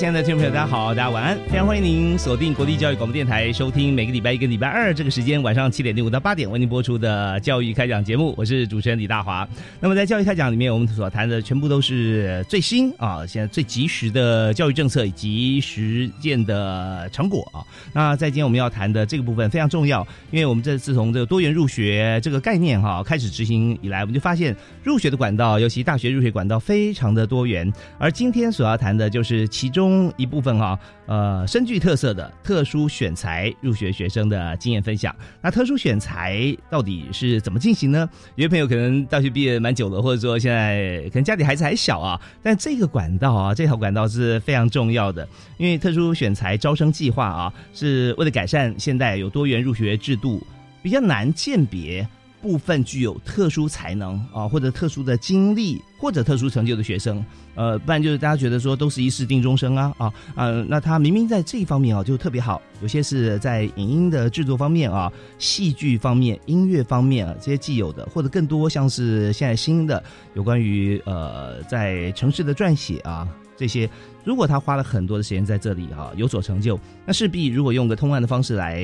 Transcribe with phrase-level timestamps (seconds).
[0.00, 9.46] 亲爱的听众朋友，大家好，大家晚安，非常欢迎您锁定国立教育广播电台，收听每个礼拜一跟礼拜二这个时间晚上七点零五到八点为您播出的教育开讲节目，我是主持人李大华。
[9.78, 17.60] 那么在教育开讲里面，我们所谈的全部都是最新啊，现在最及时的教育政策以及实践的成果啊。
[17.92, 27.70] 那在今天我们要谈的这个部分非常重要，因为我们这自从这个多元入学这个概念哈开始执行以来，我们就发现入学的管道，尤其大学入学管道非常的多元。
[27.98, 29.89] 而今天所要谈的就是其中。
[29.90, 35.14] 中一部分哈，呃，深具特色的特殊选材入学学生的经验分享。
[35.42, 38.08] 那特殊选材到底是怎么进行呢？
[38.36, 50.40] 有些朋友可能大学毕业蛮久了，或者说现在可能家里孩子还小啊，但这个管道啊，这条管道是非常重要的，因为特殊选材招生计划啊，是为了改善现在有多元入学制度，
[50.82, 52.06] 比较难鉴别。
[52.42, 57.24] 部分具有特殊才能啊，或者特殊的经历，或者特殊成就的学生，
[57.54, 70.02] 呃，不然就是大家觉得说都是一试定终生啊啊啊，那他明明在这一方面啊就特别好，有些是在影音的制作方面啊、戏剧方面、音乐方面啊这些既有的，或者更多像是现在新的
[70.34, 73.88] 有关于呃在城市的撰写啊这些，
[74.24, 78.82] 如果他花了很多的时间在这里哈有所成就，那势必如果用个通案的方式来。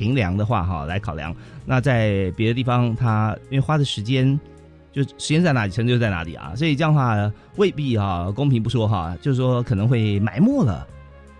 [0.00, 1.36] 平凉的话，哈，来考量。
[1.66, 4.40] 那在别的地方，他因为花的时间，
[4.90, 6.54] 就时间在哪里，成就在哪里啊。
[6.56, 10.86] 所以这样的话，未必哈公平不说哈，就是说可能会埋没了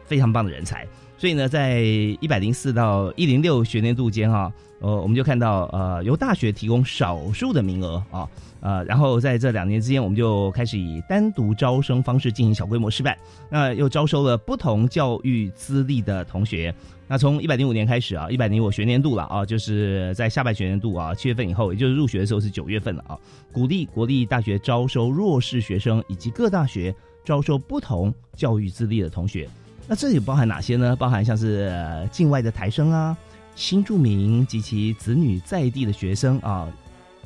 [0.04, 0.86] 非常棒的人才。
[1.16, 8.28] 所以呢，在一百零四到一零六学年度间哈，呃，我们就看到呃，由大学提供少数的名额啊，
[8.60, 13.16] 呃，然后在这两年之间，我们就开始以单独招生方式进行小规模示范。
[13.50, 16.74] 那又招收了不同教育资历的同学。
[17.06, 23.18] 那从一百零五年开始啊，一百零五学年度了啊，就是在下半学年度啊，七月份以后，也就是入学的时候是九月份了啊。
[23.52, 29.46] 鼓励国立大学招收弱势学生，以及各大学招收不同教育资历的同学。
[29.88, 30.94] 那这里包含哪些呢？
[30.94, 33.16] 包含像是境外的台生啊、
[33.54, 36.68] 新住民及其子女在地的学生啊，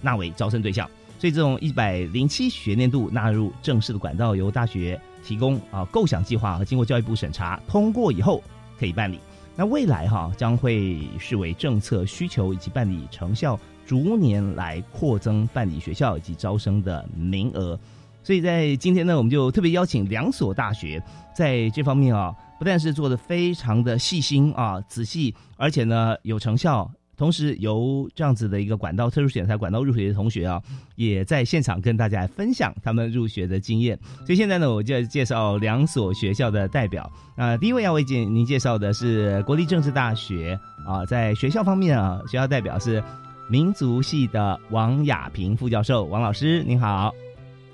[0.00, 0.88] 纳为招生对象。
[1.18, 8.42] 所以这种一百零七学年度纳入正式的管道，由大学提供啊构想计划和经过教育部审查通过以后
[8.78, 9.18] 可以办理。
[9.56, 17.78] 那未来哈将会视为政策需求以及办理成效，逐年来扩增办理学校以及招生的名额。
[18.22, 21.02] 所以在今天呢，我们就特别邀请两所大学
[21.34, 26.90] 在这方面啊，不但是做的非常的细心啊、仔细，而且呢有成效。
[27.16, 30.60] 同时，由这样子的一个管道特殊选材管道入学的同学啊，
[30.96, 33.96] 也在现场跟大家分享他们入学的经验。
[34.26, 37.08] 所以现在呢，我就介绍两所学校的代表。
[37.36, 43.00] 啊，第一位要为您您介绍的是国立政治大学啊，在学校方面啊，学校代表是
[43.48, 47.14] 民族系的王亚平副教授，王老师您好。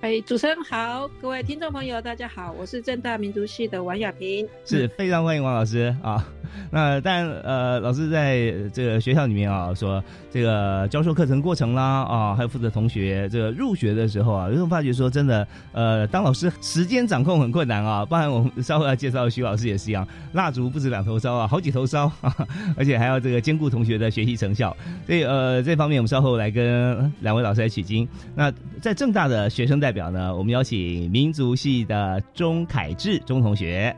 [0.01, 6.27] 哎，主持人好，各位听众朋友，大家好，我是正大民族系的王亚平，是非常欢迎王老师啊。
[6.73, 18.03] 那但呃，老师在这个学校里面啊，说这个教授课程过程啦啊，还有负责同学这个入学的时候啊，有时候发觉说真的，呃，当老师时间掌控很困难啊。
[18.07, 22.35] 包含我们稍后要介绍徐老师也是一样，蜡烛不止两头烧啊，好几头烧啊，
[22.75, 24.75] 而且还要这个兼顾同学的学习成效。
[25.07, 28.09] 所以呃，这方面我们稍后来跟两位老师来取经。
[28.35, 28.51] 那
[28.81, 29.90] 在正大的学生代。
[29.91, 30.33] 代表呢？
[30.37, 33.93] 我们邀请民族系的钟凯志钟同学。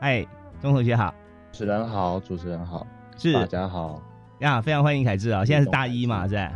[0.00, 0.26] 哎，
[0.60, 1.14] 钟同学好，
[1.52, 2.84] 主持人好，主持人好，
[3.16, 4.02] 是大家好
[4.40, 5.44] 呀，非常欢迎凯志啊！
[5.44, 6.52] 现在是大一嘛，在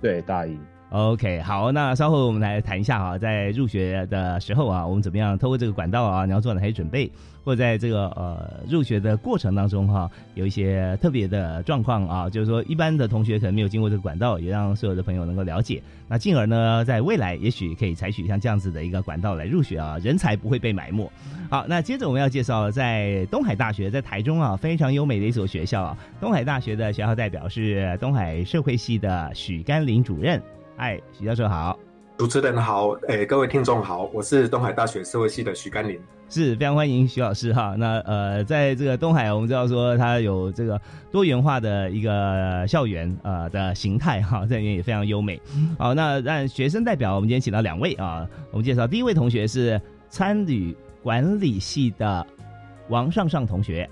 [0.00, 0.58] 对大一
[0.94, 7.10] OK，好，那稍后我们来谈一下啊，在入学的时候啊，我们怎么样透过这个管道啊，你要做哪些准备，
[7.42, 21.10] 或者在这个呃入学的过程当中哈，有一些特别的状况啊，就是说一般的同学可能没有经过这个管道，也让所有的朋友能够了解，那进而呢，在未来也许可以采取像这样子的一个管道来入学啊，人才不会被埋没。
[21.50, 30.40] 好，那接着我们要介绍在东海大学，在台中啊，非常优美的一所学校啊，东海大学的学校代表是东海社会系的许甘霖主任。
[30.76, 31.78] 嗨，徐教授好，
[32.18, 37.76] 主持人好，诶，各位听众好，我是东海大学社会系的徐甘霖，是非常欢迎徐老师哈。
[37.78, 40.80] 那呃，在这个东海，我们知道说它有这个
[41.12, 45.40] 多元化的一个校园呃的形态哈，这里面也非常优美。
[45.78, 52.26] 好，那让学生代表，我们今天请到两位啊，我们介绍第一位同学是参旅管理系的
[52.88, 53.88] 王尚尚同学，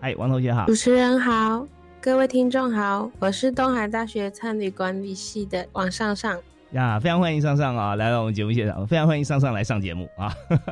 [0.00, 1.64] 哎，王同学好，主持人好。
[2.04, 6.38] 各位听众好，我是东海大学餐旅管理系的王尚尚
[6.72, 10.30] 呀，非常欢迎尚尚啊，来到我们节目现场，非常欢迎尚尚来上节目啊。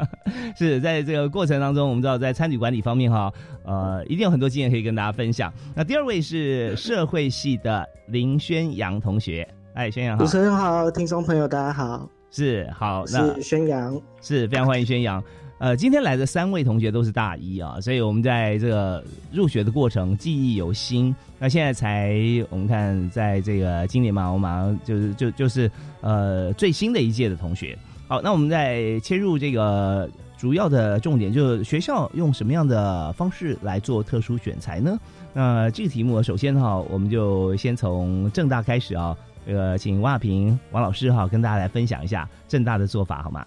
[0.55, 3.33] 是在这个过程当中，我们知道在餐旅管理方面哈，
[3.65, 5.51] 呃，一定有很多经验可以跟大家分享。
[5.75, 15.25] 那第二位是社会系的林宣阳同学，哎，宣阳好，主持人好，听众朋友大家好，是好，那宣阳是非常欢迎宣阳。
[15.63, 19.01] 呃，今天来的三位同学都是大一啊，所以我们在这个
[19.31, 21.15] 入学的过程记忆犹新。
[21.39, 22.19] 那现在才
[22.51, 25.71] 我们看，在这个今年嘛，我马上就是就就是
[26.01, 27.79] 呃最新的一届的同学。
[28.09, 34.99] 好，那我们在切入这个主要的重点，就是学校用什么样的方式来做特殊选材呢？
[35.33, 39.17] 那这个题目，首先哈，我们就先从正大开始啊，
[39.47, 43.47] 这个请王亚平王老师哈跟大家来分享一下正大的做法好吗？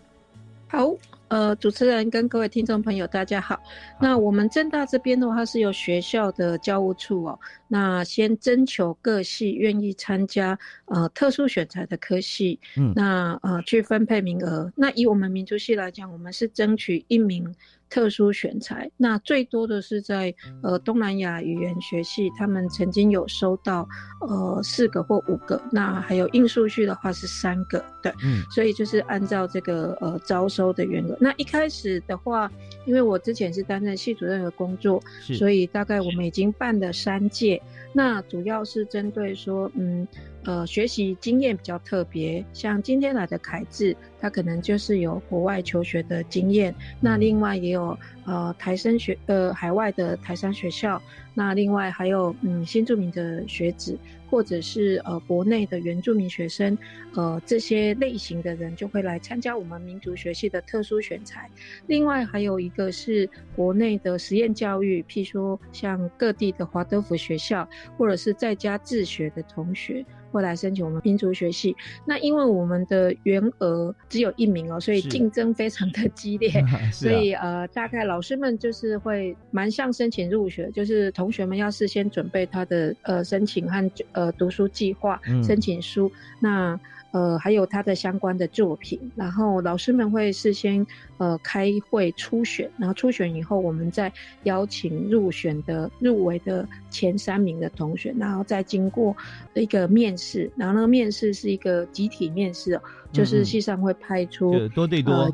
[0.69, 0.88] 好。
[1.36, 3.62] 呃，主持人跟各位听众朋友，大家好。
[4.00, 7.38] 那我们正大这边的话，是由学校的教务处哦，
[7.68, 14.72] 那先征求各系愿意参加呃特殊选材的科系，嗯，那呃去分配名额。
[14.78, 17.54] 那以我们民族系来讲，我们是争取一名。
[17.95, 23.88] 特殊选材，那最多的是在呃东南亚语言学系，他们曾经有收到
[24.19, 31.15] 呃四个或五个，那还有应数序的话是三个，对，嗯，所以就是按照这个呃招收的原额。
[31.21, 32.51] 那一开始的话，
[32.86, 37.62] 因为我之前是担任系主任的工作，所以大概我们已经办了三届，
[37.94, 40.06] 那主要是针对说，嗯。
[40.45, 46.74] 呃，学习经验比较特别，像今天来的凯智，他可能就是有国外求学的经验。
[47.01, 51.01] 那另外也有呃台生学呃海外的台商学校，
[51.33, 53.98] 那另外还有嗯新住民的学子，
[54.30, 56.77] 或者是呃国内的原住民学生，
[57.16, 61.50] 呃这些类型的人就会来参加我们民族学系的特殊选材。
[61.88, 67.68] 另外还有一个是国内的实验教育，譬如说像各地的华德福学校，
[67.98, 70.06] 或者是在家自学的同学。
[70.31, 71.74] 会来申请我们民族学系，
[72.06, 76.51] 那因为我们的员额只有一名哦，所以竞争非常的激烈，
[76.92, 86.79] 所以呃，大概老师们就是会蛮像申请入学，就是同学们要事先准备他的呃申请和呃读书计划、申请书，那。
[87.12, 90.85] 呃，还有他的相关的作品，然后老师们会事先
[91.17, 94.12] 呃开会初选，然后初选以后，我们再
[94.44, 99.15] 邀请入选的入围的前三名的同学，然后再经过
[99.53, 102.81] 一个面试，然后那个面试是一个集体面试哦，
[103.13, 105.31] 就是系上会派出多对多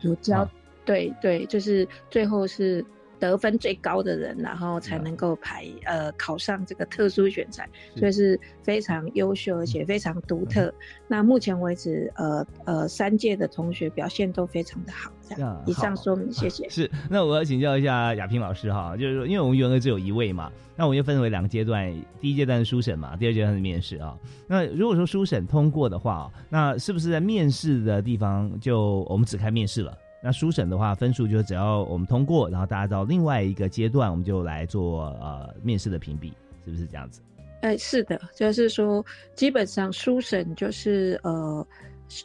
[0.85, 2.83] 对对，就是最后是。
[3.21, 10.73] 得分最高的人，然后才能够排呃考上这个特殊选材，所以是非常优秀而且非常独特。
[11.07, 15.11] 那目前为止，呃呃，三届的同学表现都非常的好。
[15.29, 16.67] 这样，以上说明，谢谢。
[16.73, 24.17] 是，那我要请教一下亚萍老师哈，就是说，因为我们原额只有一位嘛，那我们就分为两个阶段，第一阶段是初审嘛，第二阶段是面试啊。
[24.47, 29.95] 那如果说初审通过的话，那是不是在面试的地方就我们只开面试了？
[30.23, 37.21] 那书审的话，分数就只要我们通过，然后大家到另外一个阶段，我们就来做呃面试的评比，是不是这样子？
[37.61, 41.65] 哎，是的，就是说基本上书审就是呃。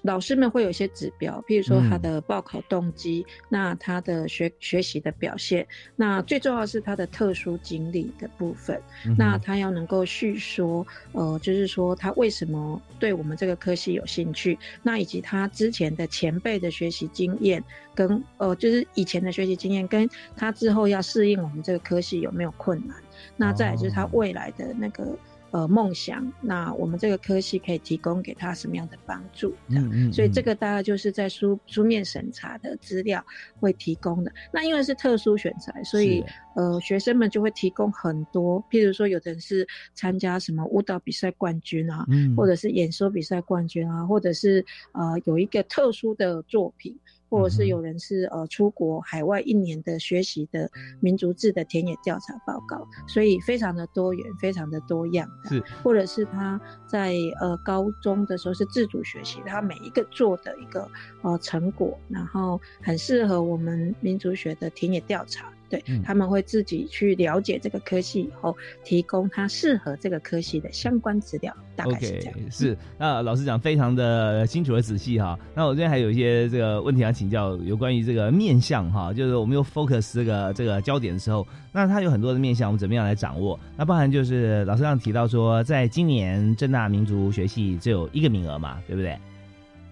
[0.02, 8.81] 老师们会有一些指标，譬如说他的报考动机，那他的学学习的表现，那最重要是他的特殊经历的部分，
[9.16, 17.62] 那他要能够叙说，呃，就是说他为什么对我们这个科系有兴趣，那以及他之前的前辈的学习经验，
[17.95, 22.97] 跟呃，就是以前的学习经验，跟他之后要适应我们这个科系有没有困难，
[23.37, 25.16] 那再就是他未来的那个。
[25.56, 29.54] 呃梦想，那我们这个科系可以提供给他什么样的帮助？
[29.68, 33.25] 嗯嗯，所以这个大概就是在书书面审查的资料
[33.58, 34.30] 会提供的。
[34.52, 36.22] 那因为是特殊选材，所以
[36.56, 46.94] 呃学生们就会提供很多，譬如说有的人是参加什么舞蹈比赛冠军啊，嗯或者是演说比赛冠军啊，或者是呃有一个特殊的作品。
[47.28, 55.28] 或者是有人是呃出国海外一年的学习的民族志的田野调查报告，所以非常的多元，非常的多样。
[55.49, 60.88] 是，或者是他在呃高中的时候是自主学习，他每一个做的一个
[61.23, 65.52] 呃成果，然后很适合我们民族学的田野调查。
[65.68, 72.35] 对，他们会自己去了解这个科系以后，提供他适合这个科系的相关资料，大概是这样。
[72.50, 75.38] 是，那老师讲非常的清楚和仔细哈。
[75.54, 83.58] 那我这边还有一些这个问题要请教，有关于这个面向哈，就是我们用 focus 这个这个焦点的时候，那它有很多的面向，我们怎么样来掌握？
[83.76, 89.18] 那包含就是老师刚提到说，在今年正大民族学系只有一个名额嘛，对不对？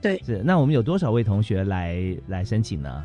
[0.00, 0.43] 对，是。
[0.45, 3.04] 那我们有多少位同学来来申请呢？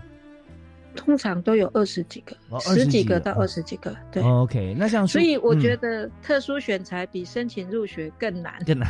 [0.96, 4.22] 通常都有二十几个，哦、十几个到二十几个，对。
[4.24, 8.90] OK，那像所以我觉得特殊选材比申请入学更难，更难。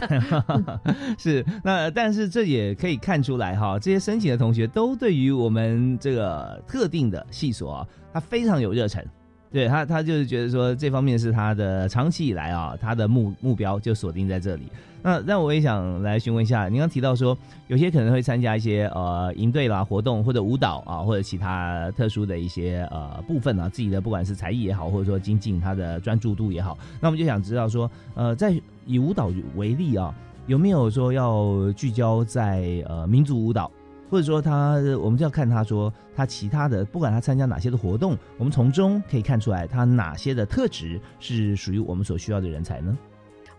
[1.20, 9.06] 是，那但是这也可以看出来哈，这些申请的同学都对于我们这个特定的系所啊，他非常有热忱。
[9.52, 14.64] 对他，他就是觉得说这方面是他的长期以来啊，他的目目标就锁定在这里。
[15.02, 17.36] 那那我也想来询问一下，您刚提到说
[17.68, 28.54] 有些可能会参加一些呃营队啦活动，或者舞蹈啊，或者其他特殊的一些呃部分啊，自己的不管是才艺也好，或者说精进他的专注度也好，那我们就想知道说，呃，在
[28.86, 30.14] 以舞蹈为例啊，
[30.48, 33.72] 有没有说要聚焦在呃民族舞蹈？
[34.10, 42.98] 或者说他，我们就要看他说他其他的，不管他参加哪些的活动，我们从中可以看出来他哪些的特质是属于我们所需要的人才呢？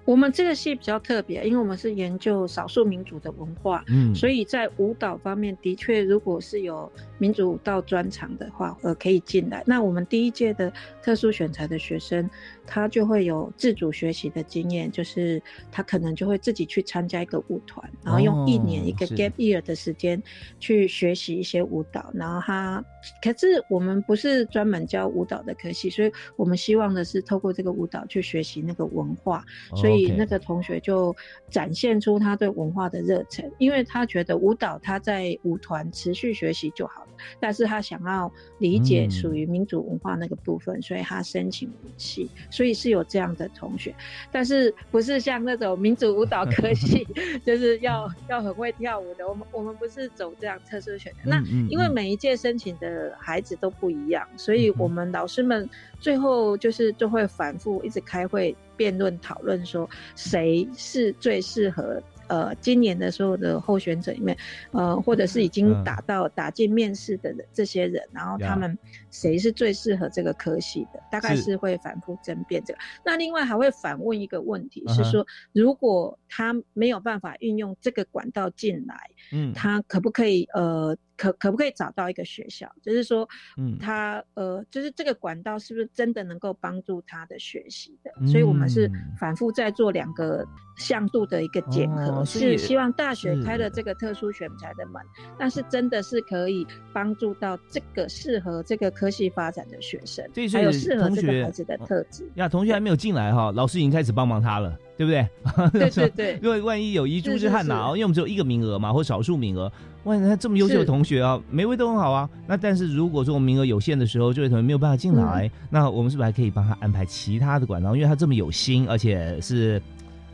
[0.05, 6.91] 我们这个系比较特别，因为我们是研究少数民族的文化，嗯，所以在舞蹈方面的确，如果是有
[7.21, 9.63] 民族舞蹈专长的话，呃，可以进来。
[9.65, 12.29] 那我们第一届的特殊选材的学生，
[12.67, 20.21] 他就会有自主学习的经验，就是他可能就会自己去参加一个舞团，然后用一年一个 gap year 的时间
[20.59, 22.85] 去学习一些舞蹈，然后他，
[23.23, 29.45] 可是我们不是专门教舞蹈的科系，所以我们希望的是透过这个舞蹈去学习那个文化，
[29.77, 30.01] 所以。
[30.21, 31.15] 那个同学就
[31.49, 43.95] 展现出他对文化的热忱，因为他觉得舞蹈他在舞团持续学习就好了，但是他想要理解属于民族文化那个部分，嗯、所以他申请舞系，所以是有这样的同学，
[44.31, 47.07] 但是不是像那种民族舞蹈科系，
[47.45, 51.19] 就是要要很会跳舞的，我们我们不是走这样特殊选的。
[51.25, 55.69] 那因为每一届申请的孩子都不一样，所以我们老师们
[56.01, 58.57] 最后就是就会反复一直开会。
[58.77, 59.87] 辩论讨论说
[60.17, 64.35] 谁是最适合呃今年的所有的候选者里面，
[64.71, 68.79] 呃或者是已经打到打进面试的人这些人，然后他们
[69.11, 72.79] 谁是最适合这个科系的，大概是会反复争辩这个。
[73.05, 78.97] 那另外还会反问一个问题是说，如果他没有办法运用这个管道进来，
[79.33, 80.97] 嗯，他可不可以呃？
[81.21, 82.67] 可可不可以找到一个学校？
[82.81, 88.11] 就是说，嗯，他呃，就是这个管道是不是真的能够帮助他的学习的？
[88.23, 90.43] 嗯、所以我们是反复在做两个
[90.79, 95.03] 向度的一个检核，哦、是希望大学开了这个特殊选材的门，
[95.39, 102.27] 但是真的是可以帮助到这个适合这个科系发展的学生，还有适合这个孩子的特质。
[102.37, 104.75] 呀，同学还没有进来哈，老师已经开始帮忙他了。
[105.01, 105.27] 对不对？
[105.73, 109.73] 对 对对，因为万一有遗珠之憾呐，因为我们只有一个名额嘛，或少数名额。
[110.05, 112.29] 万一他这么优秀的同学啊，每位都很好啊。
[112.47, 117.97] 那但是如果说我们名额有限的时候，这位同学没有办法进来，嗯、那我们是不是还可以帮他安排其他的管道？
[117.97, 119.81] 因为他这么有心，而且是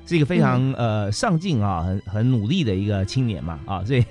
[0.04, 4.02] 是一个非常、嗯、呃上进啊、很很努力的一个青年嘛啊，所以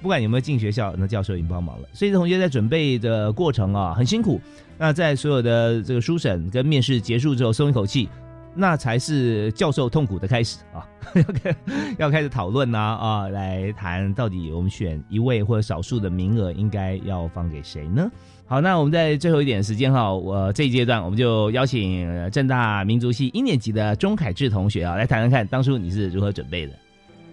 [0.00, 1.88] 不管有没有进学校，那教授已经帮忙了。
[1.92, 4.40] 所以同学在准备的过程啊，很辛苦。
[4.78, 8.08] 那在所有的这个书审跟面试结束之后，松一口气。
[8.54, 10.86] 那才是教授痛苦的开始啊！
[11.14, 11.56] 要开
[11.98, 18.10] 要开始讨论呐啊，来谈到底我们选一位或者少数的名额应该要放给谁呢？
[18.46, 26.72] 好，那我们在最后一点时间哈，我这一阶段我们就邀请正大民族系一年级的钟凯志同学啊，来谈谈看当初你是如何准备的。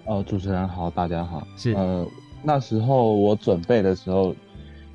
[0.05, 1.45] 哦，主持人好，大家好。
[1.57, 2.07] 是呃，
[2.43, 4.35] 那时候我准备的时候，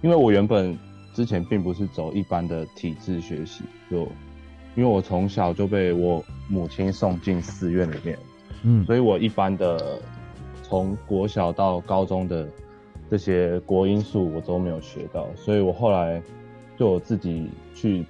[0.00, 0.78] 因为我原本
[1.14, 4.08] 之前并不是走一般的体制学习，就。
[4.74, 8.18] 因为我从小就被我母亲送进寺院里面，
[8.62, 9.98] 嗯，所以我一般的
[10.62, 12.48] 从国小到高中的
[13.10, 16.22] 这些国音素我都没有学到，所以我后来
[16.78, 18.04] 就我自己去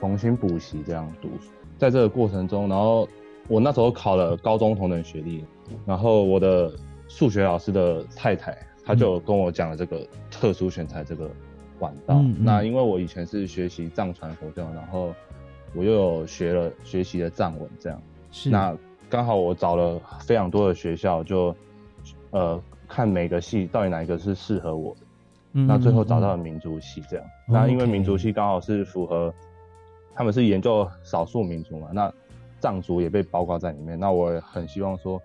[0.00, 1.28] 重新补习这样读。
[1.28, 3.08] 书，在这个过程中，然后
[3.48, 5.44] 我那时候考了高中同等学历，
[5.84, 6.72] 然后我的
[7.08, 11.30] 数学老师的太太，她就跟我讲了这个特殊选材这个
[11.78, 12.14] 管道。
[12.14, 12.44] 嗯嗯。
[12.44, 15.14] 那因为我以前是学习藏传佛教，然后
[15.74, 18.00] 我又有学了学习的藏文，这样。
[18.30, 18.76] 是那
[19.08, 21.54] 刚好我找了非常多的学校，就
[22.30, 25.00] 呃看每个系到底哪一个是适合我的。
[25.52, 27.24] 嗯那最后找嗯到了民族系这样。
[27.46, 29.32] 那因为民族系刚好是符合，
[30.14, 32.12] 他们是研究少数民族嘛，那
[32.58, 33.98] 藏族也被包括在里面。
[33.98, 35.22] 那我也很希望说，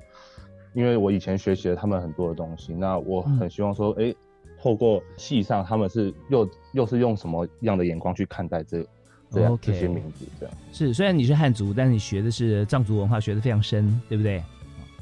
[0.74, 4.14] 因为我以前学习了他们很多的东西，那我嗯很希望说，哎、
[4.62, 8.86] 透过系上他们是又又是用什么样的眼光去看待这
[9.32, 10.56] 这样 OK 这些名字这样。
[10.72, 14.44] 是，虽然你是汉族，但是你学的是藏族文化，学的非常深，对不对？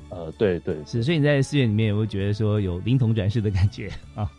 [0.10, 4.31] 呃，对对，是，所以你在寺院里面有没有觉得说有灵童转世的感觉啊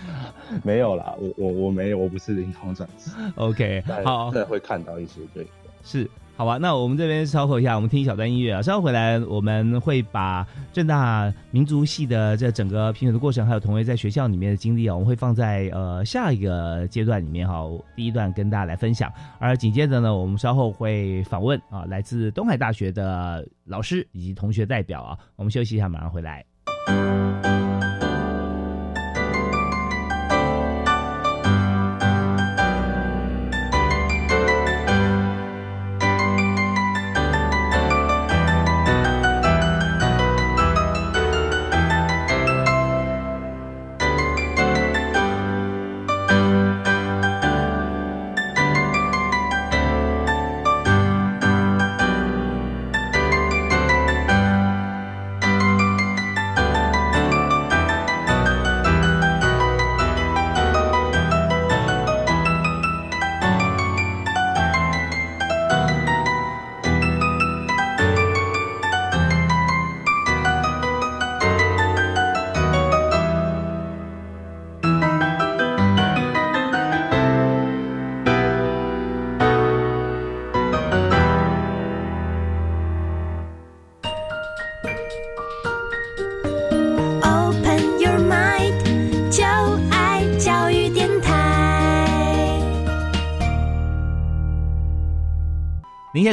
[0.64, 5.46] 没有啦，我我我没有，我不是灵童转世，？OK，好，真的会看到一些对。
[5.84, 6.08] 是，
[6.40, 8.62] 好吧，那我们这边稍后一下，我们听一小段音乐啊。
[8.62, 10.42] 稍后回来，我们会把
[10.72, 17.62] 正大民族系的这整个评选的过程，还有同学在学校里面的经历啊，我们会放在呃下一个阶段里面哈。
[17.94, 25.18] 第一段跟大家来分享，而紧接着呢，我们稍后会访问啊，来自东海大学的老师以及同学代表啊。
[25.36, 26.42] 我们休息一下，马上回来。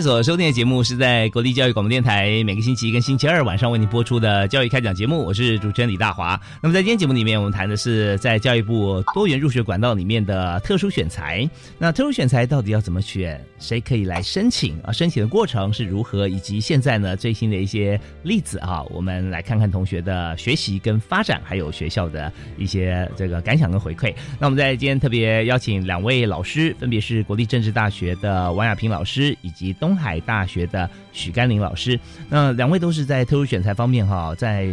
[0.01, 6.39] 所收听的节目是在国立教育广播电台每个星期一跟星期二晚上为您播出的教育开讲节目，我是主持人李大华。
[6.62, 11.50] 那么在今天节目里面，我们谈的是在教育部多元入学管道里面的特殊选材。
[11.77, 13.44] 那特殊选材到底要怎么选？
[13.60, 14.91] 谁可以来申请啊？
[14.91, 16.28] 申请的过程是如何？
[16.28, 24.13] 以及现在呢最新的一些例子啊，我们来看看同学的学习跟发展，还有学校的一些这个感想跟回馈。
[24.39, 31.97] 那我们在今天特别邀请两位老师，分别是国立政治大学的王亚平老师以及东东海大学的许甘霖老师。
[32.28, 34.67] 那两位都是在特殊选材方面哈，在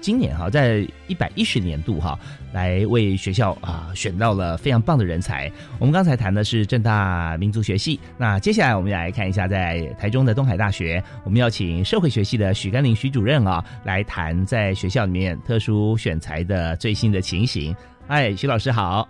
[0.00, 2.18] 今年哈，在一百一十年度哈，
[2.52, 5.48] 来为学校啊选到了非常棒的人才。
[5.78, 17.72] 我们刚才谈的是正大民族学系，那接下来我们来看一下在台中的东海大学，我们要请社会学系的许甘霖许主任啊来谈在学校里面特殊选材的最新的情形。
[18.08, 19.08] 哎，许老师好，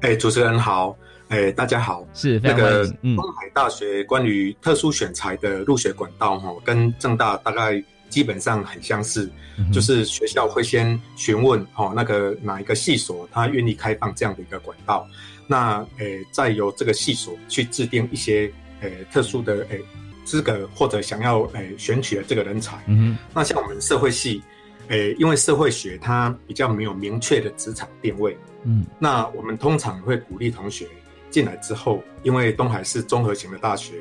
[0.00, 0.96] 哎，主持人好，
[1.32, 2.06] 哎，大家好。
[2.12, 15.06] 是那个东海大学关于特殊选材的入学管道哈，跟正大大概基本上很相似，嗯就是学校会先询问哈那个哪一个系所他愿意开放这样的一个管道，
[15.46, 19.80] 那诶再由这个系所去制定一些诶特殊的诶
[20.26, 22.76] 资格或者想要诶选取的这个人才。
[22.88, 24.42] 嗯那像我们社会系，
[24.88, 28.84] 诶因为社会学它比较没有明确的职场定位，嗯。
[28.98, 30.86] 那我们通常会鼓励同学
[31.32, 33.94] 进来之后，因为东海是综合型的大学，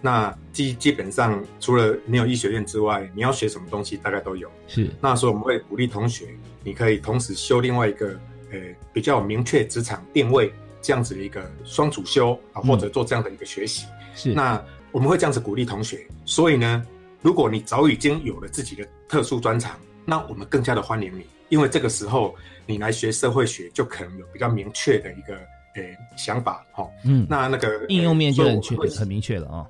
[0.00, 4.50] 那基基本上除了没有医学院之外，你要学什么东西大概都有。
[4.66, 6.26] 是那所以我们会鼓励同学，
[6.64, 8.08] 你可以同时修另外一个
[8.50, 8.58] 呃
[8.92, 13.86] 比较明确职场定位这样子的一个双主修啊，嗯或者做这样的一个学习。
[14.14, 16.06] 是那我们会这样子鼓励同学。
[16.24, 16.82] 所以呢，
[17.20, 22.34] 如果你早已经有了自己的特殊专长，那我们更加的欢迎你，因为这个时候
[22.66, 25.38] 你来学社会学，就可能有比较明确的一个
[25.74, 25.82] 呃
[26.16, 26.88] 想法哈。
[27.04, 28.44] 嗯，那那个应用面就
[28.76, 29.66] 会很明确了啊。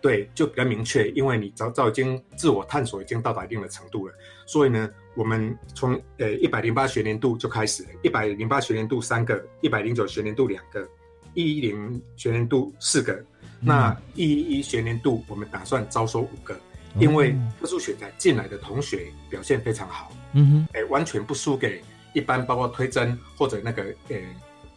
[0.00, 10.86] 对，就比较明确，因为你早早已经自我探索已经到达一定的程度了，所以呢，我们从呃一百零八学年度就开始了，一百零八学年度三个，一百零九学年度两个，
[11.34, 13.20] 一零学年度四个，
[13.58, 16.56] 那一一学年度我们打算招收五个，
[17.00, 24.16] 因为特殊选材进来的同学表现非常好，嗯哼，哎，完全不输给一般包括推甄或者那个呃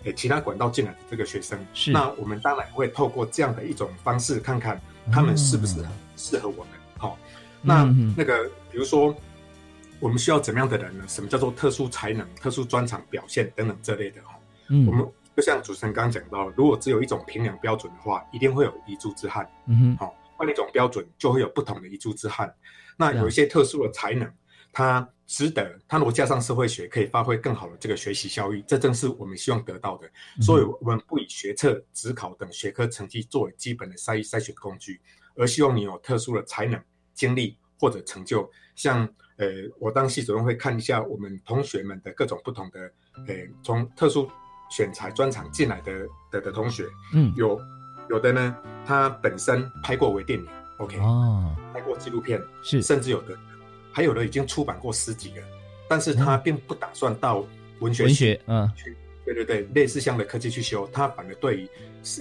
[0.03, 1.59] 呃其他管道进来的这个学生。
[1.73, 4.79] 是那我们当然会透过这样的一种方式，看看
[5.12, 6.73] 他们是不适合、适合我们。
[6.97, 7.17] 好，
[7.62, 7.83] 那
[8.15, 9.15] 那个比如说，
[9.99, 11.05] 我们需要怎么样的人呢？
[11.07, 14.38] 什么叫做特殊才能、特殊专长表现等等这类的哈？
[14.69, 19.49] 嗯我们就像主持人刚刚讲到，如果只有一种评量标准的话，一定会有遗珠之憾。
[19.67, 22.53] 嗯哼，好，换一种标准就会有不同的遗珠之憾。
[22.97, 24.29] 那有一些特殊的才能，
[24.73, 30.10] 它值得，它如果加上社会学，可以发挥更好的这个学习效益，这正是我们希望得到的。
[30.42, 35.00] 所以，我们不以学测、职考等学科成绩作为基本的筛筛选工具，
[35.36, 36.82] 而希望你有特殊的才能、
[37.13, 38.50] 经历或者成就。
[38.76, 42.80] 像呃，我当系主任会看一下我们同学们的各种不同的，
[43.28, 44.28] 呃，从特殊
[44.72, 47.60] 选材专场进来的的的同学，嗯，有
[48.10, 50.48] 有的呢，他本身拍过微电影
[50.80, 53.38] ，OK，哦，拍过纪录片，是甚至有的，
[53.91, 55.41] 还有的已经出版过十几个，
[55.88, 57.45] 但是他并不打算到
[57.80, 61.69] 文学文学，嗯去，对对对，类似这样的科技去修，他反而对于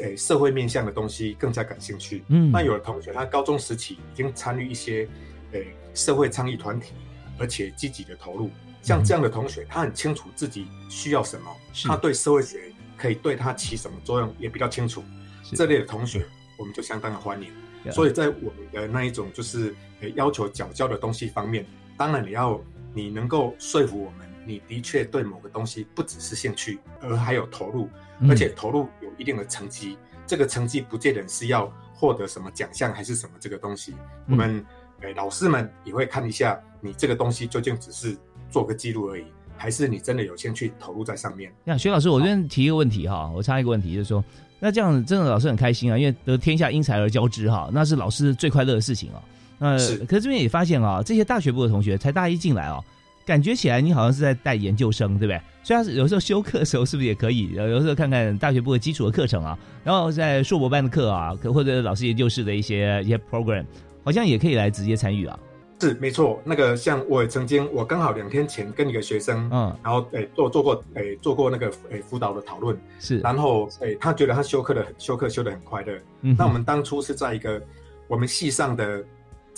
[0.03, 2.23] 呃社会面向的东西更加感兴趣。
[2.29, 5.09] 嗯那有的同学他高中时期已经参与一些
[5.53, 5.61] 呃
[5.95, 6.93] 社会倡议团体，
[7.39, 8.51] 而且积极的投入。
[8.81, 11.51] 像这样的同学，他很清楚自己需要什么，
[11.85, 15.03] 他对社会学可以对他起什么作用也比较清楚。
[15.43, 16.25] 是这类的同学，
[16.57, 17.51] 我们就相当的欢迎。
[17.93, 21.65] 所以在我们的那一种就是呃要求缴交的东西方面，
[21.97, 22.61] 当然你要
[22.95, 27.89] 你能够说服我们，你的确对某个东西不只是兴趣，而还有投入，
[28.21, 29.97] 嗯而且投入有一定的成绩。
[30.27, 33.95] 这个成绩不见得是要获得什么奖项还是什么这个东西，
[34.29, 34.63] 我们
[35.01, 38.15] 诶老师们也会看一下你这个东西究竟只是
[38.51, 39.25] 做个记录而已，
[39.57, 41.51] 还是你真的有兴趣投入在上面。
[41.65, 44.23] 那薛老师，我这边提一个问题哈，我插一个问题，就是说，
[44.61, 49.23] 那这样真的老师很开心啊，因为得天下英才而交之哈，那是老师最快乐的事情啊。
[49.23, 49.38] 那
[49.79, 52.85] 是可是这边也发现啊，这些大学部的同学才大一进来哦，
[53.27, 55.41] 感觉起来你好像是在带研究生，对不对？
[55.65, 57.55] 所以他是有时候修课的时候是不是也可以？
[57.59, 63.65] 呃有时候看看大学部的基础的课程啊，然后在硕博班的课啊，可或者老师研究室的一些一些 program，
[64.05, 65.39] 好像也可以来直接参与啊。
[65.81, 75.97] 是没错，那个像我曾经，我刚好两天前跟一个学生，嗯，然后诶、做做过诶、做过那个诶、辅导的讨论，是，然后诶、他觉得他修课的修课修的很快乐。
[76.23, 77.63] 嗯那我们当初是在一个
[78.09, 79.05] 我们系上的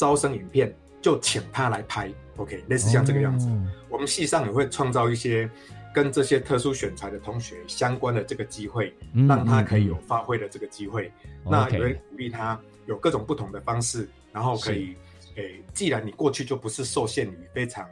[0.00, 3.46] 招生影片，就请他来拍，OK，类似像这个样子。
[3.48, 5.50] 哦我们系上也会创造一些
[5.92, 11.12] 跟这些特殊选材的同学相关的这个机会，嗯让他可以嗯有发挥的这个机会。
[11.44, 14.96] 嗯那也会鼓励他有各种不同的方式，然后可以，
[15.34, 17.86] 诶、既然你过去就不是受限于非常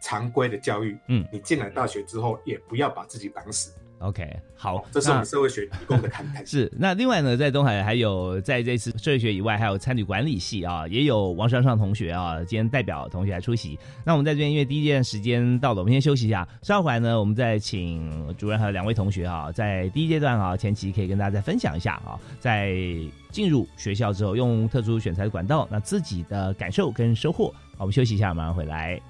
[0.00, 3.70] 常规的教育，嗯，你进来大学之后也不要把自己绑死。
[4.04, 6.44] OK，好，这是我们社会学提供的看看。
[6.46, 13.78] 是，那另外呢，在东海还有在这次社会学以外，还有参与管理系啊，也有王双双同学啊，今天代表同学来出席。
[14.04, 22.76] 那我们在这边因为第一件时间到了，我们先休息一下，稍后回来呢，我们再请主任还有两位同学啊，在第一阶段啊前期可以跟大家再分享一下啊，在
[23.30, 27.46] 进入学校之后用特殊选材的管道，那自己的感受跟收获。
[27.78, 29.00] 好，我们休息一下，马上回来。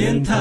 [0.00, 0.39] 电台。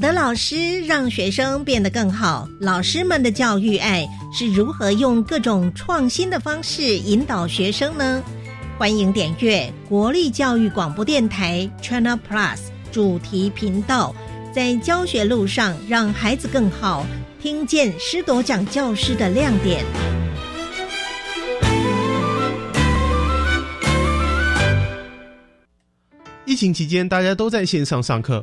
[0.00, 2.48] 的老师让学生变得更好。
[2.58, 8.22] 老师们的教育爱是如何用各种创新的方式引导学生呢？
[8.78, 12.58] 欢迎点阅国立教育广播电台 China Plus
[12.90, 14.14] 主题频道，
[14.54, 17.04] 在教学路上让孩子更好，
[17.38, 19.84] 听见师铎奖教师的亮点。
[26.46, 28.42] 疫情期间，大家都在线上上课。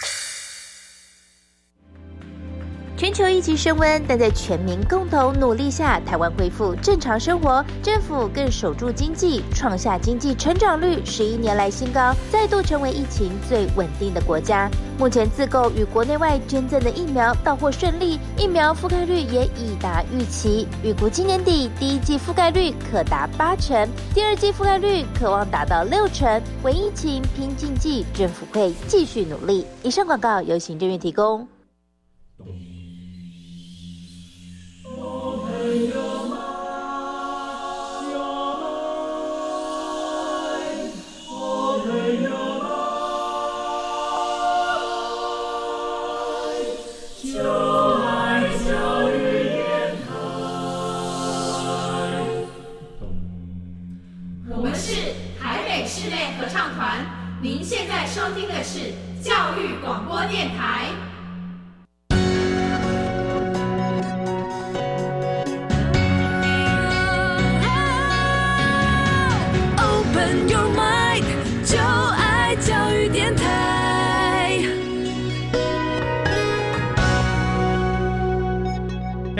[3.01, 14.69] 全球疫情升温，但在全民共同努力下，台湾恢复正常生活，政府更守住经济，创下经济成长率十一年来新高，再度成为疫情最稳定的国家。
[14.99, 26.39] 目前自购与国内外捐赠的疫苗到货顺利，疫苗覆盖率也已达预期，预估今年底第一季覆盖率可达八成，第二季覆盖率可望达到六成。
[26.61, 29.65] 为疫情拼经济，政府会继续努力。
[29.81, 31.47] 以上广告由行政院提供。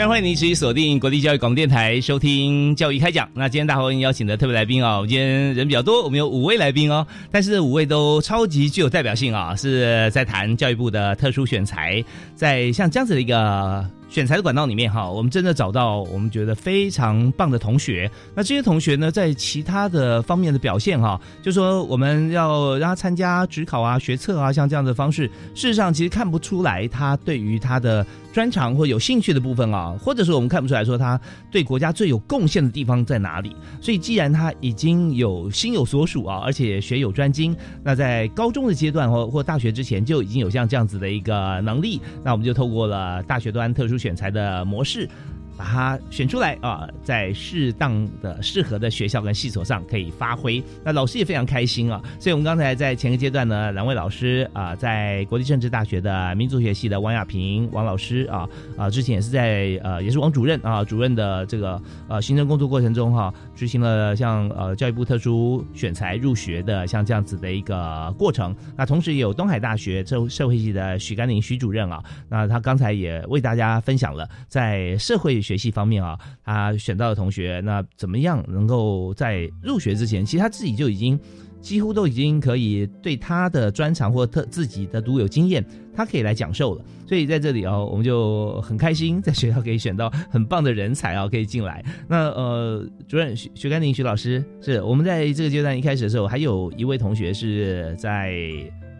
[0.08, 3.28] 欢迎您持续锁定国立教育广播电台收听教育开讲。
[3.34, 13.88] 那今天大伙邀请的特别来宾哦，今天人比较多，我们有五位来宾哦，但是五位都超级具有代表性啊，是在谈教育部的特殊选材，在像这样子的一个。
[14.12, 18.10] 选材的管道里面哈，我们真的找到我们觉得非常棒的同学。
[18.34, 31.18] 那这些同学呢，在其他的方面的表现哈，就说我们要让他参加职考啊、学测啊，像这样的方式，事实上其实看不出来他对于他的专长或有兴趣的部分啊，或者说我们看不出来说他
[31.50, 33.56] 对国家最有贡献的地方在哪里。
[33.80, 44.01] 所以既然他已经有心有所属啊，而且学有专精，那在高中的阶段或或大学之前就已经有像这样子的一个能力，那我们就透过了大学端特殊。
[44.02, 45.08] 选材的模式，
[45.56, 50.62] 把它选出来啊，在适当的、适合的学校跟系所上可以发挥。
[50.84, 52.02] 那老师也非常开心啊。
[52.18, 68.54] 所以我们刚才在前个阶段呢，两位老师啊，在国立政治大学的民族学系的王亚平王老师啊啊，之前也是在呃，也是王主任啊，主任的这个呃行政工作过程中哈，执行了像呃教育部特殊选材入学的像这样子的一个过程。
[68.76, 81.18] 那同时也有东海大学社社会系的许甘霖许主任啊，那他刚才也为大家分享了在社会学习方面啊，他选到的同学，那怎么样能够在入学之前，其实他自己就已经
[81.60, 86.84] 几乎都已经可以对他的专长或特自己的独有经验，他可以来讲授了。
[87.06, 91.84] 所以在这里哦，我们就很开心，在学校可以选到很棒的人才啊，可以进来。
[92.08, 98.32] 那呃，主任徐徐甘宁徐老师，是我们在这个阶段一开始的时候，还有一位同学是在。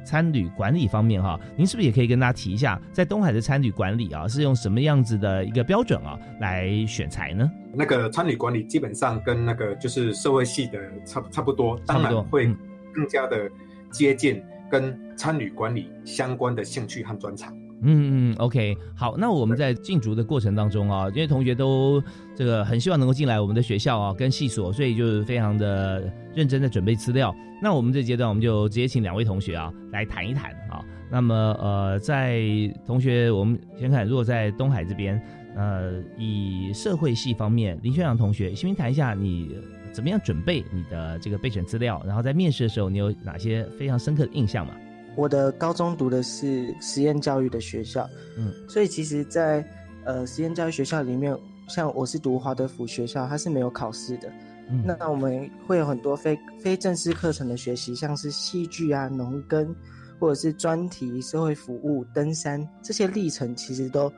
[0.05, 7.51] 参旅管理方面哈，您是不是也可以跟大家提一下，在东海的参旅管理啊，是用什么样子的一个标准啊来选材呢？
[7.75, 12.47] 那个参旅管理基本上跟那个就是社会系的差差不多，当然会
[12.93, 13.51] 更加的
[13.91, 17.57] 接近跟参旅管理相关的兴趣和专长。
[17.85, 22.03] 嗯嗯，OK，好，那我们在进逐的过程当中啊，因为同学都
[22.37, 27.35] 这个很希望能够进来我们的学校啊，跟系所，所以就是非常的认真的准备资料。
[27.61, 30.85] 那我们这阶段我们就直接请两位同学啊来谈一谈啊。
[31.11, 32.41] 那么呃，在
[32.87, 35.21] 同学我们先看，如果在东海这边，
[35.57, 39.57] 呃，以社会系方面，林轩阳同学，先谈一下你
[39.93, 44.73] 怎么样准备你的这个备选资料，然后在面试的时候，你有哪些非常深刻的印象吗？
[45.15, 49.69] 我的高中读的是实验教育的学校，嗯，所以其实在，在
[50.05, 51.37] 呃实验教育学校里面，
[51.69, 54.33] 像我是读华德福学校，它是没有考试的，
[54.71, 59.75] 嗯，那我们会有很多非非正式课程的学习，像是戏剧啊、农耕，
[60.19, 64.11] 或者是专题、社会服务、登山这些历程，其实都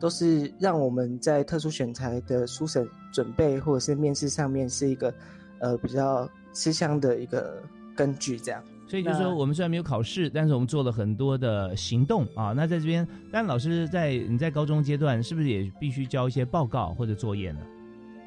[0.00, 5.14] 都是让我们在特殊选材的书审准备或者是面试上面是一个
[5.60, 7.62] 呃比较吃香的一个
[7.94, 8.60] 根据，这样。
[8.92, 12.52] 所以就是说，我们虽然没有考试，但是我们做了很多的行动啊。
[12.54, 17.60] 那在这边，但老师在你在高中阶段是不是也必须交一些报告或者作业呢？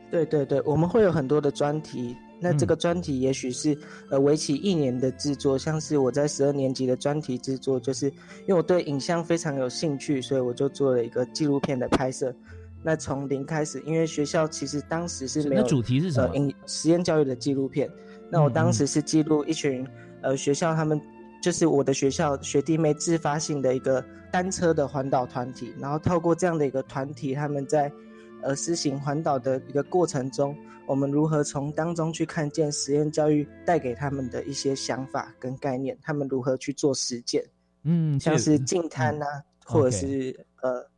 [0.10, 2.16] 对对对，我们会有很多的专题。
[2.40, 3.78] 那这个专题也许是
[4.10, 12.34] 呃为期一年的制作，像是我在十二年级的专题制作，就是因为我对影像非常有兴趣，所以我就做了一个纪录片的拍摄。
[12.82, 16.36] 那从零开始，因为学校其实当时是没有主题是什么？
[16.36, 17.88] 影实验教育的纪录片。
[18.32, 19.86] 那我当时是记录一群
[20.26, 21.00] 呃学校他们
[21.42, 27.92] 就是我的学校学弟妹自发性的一个单车的环岛团体，然后透过这样的一个团体，他们在
[28.42, 30.56] 呃施行环岛的一个过程中。
[30.88, 35.98] 我们如何从当中去看见实验教育带给他们的一些想法跟概念？
[36.00, 37.44] 他们如何去做实践？
[37.82, 39.26] 嗯，像是净滩呐，
[39.66, 40.90] 或者是呃，对，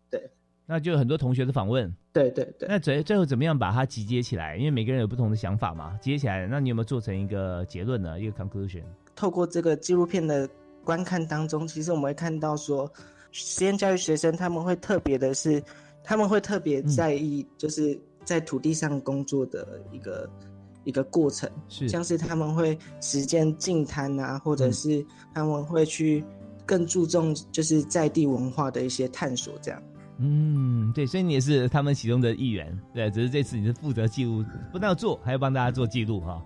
[0.67, 1.91] 那就很多同学的访问。
[2.13, 2.69] 对对对。
[2.69, 4.55] 那最最后怎么样把它集结起来？
[4.57, 8.19] 因为每个人有不同的想法嘛，集结起来，那你有没有做成一个结论呢？
[8.19, 8.83] 一个 conclusion？
[9.15, 10.47] 透过这个纪录片的
[10.83, 12.87] 观看当中，其实我们会看到说，
[13.31, 15.63] 实验教育学生他们会特别的是，
[16.03, 17.99] 他们会特别在意就是。
[18.27, 20.29] 在土地上工作的一个
[20.83, 25.01] 一个过程，是像是他们会实践净滩啊，或者是
[25.33, 26.21] 他们会去
[26.65, 29.81] 更注重就是在地文化的一些探索，这样。
[30.19, 36.43] 嗯，对，所以你也是他们其中的一员，对，只是这次你是负责记录，不但要做，还要帮大家做记录哈。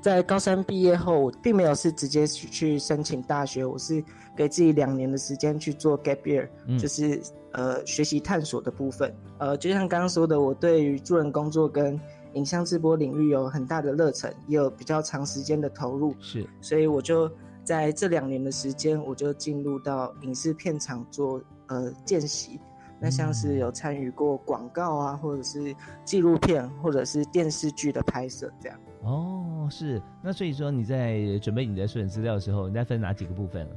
[0.00, 4.02] 在高三毕业后，我并没有是直接去去申请大学，我是
[4.36, 7.22] 给自己两年的时间去做 gap year，就是
[7.52, 9.14] 呃学习探索的部分。
[9.38, 12.00] 呃，就像刚刚说的，我对于助人工作跟
[12.32, 16.16] 影像直播领域有很大的热忱，也有比较长时间的投入。
[16.18, 17.30] 是，所以我就
[17.62, 22.58] 在这两年的时间，我就进入到影视片场做呃见习。
[23.02, 28.78] 那像是有参与过广告啊，或者是纪录片，或者是电视剧的拍摄这样。
[29.02, 30.00] 哦，是。
[30.22, 33.68] 那所以说你在准备你的摄影资料的时候，你在分哪几个部分？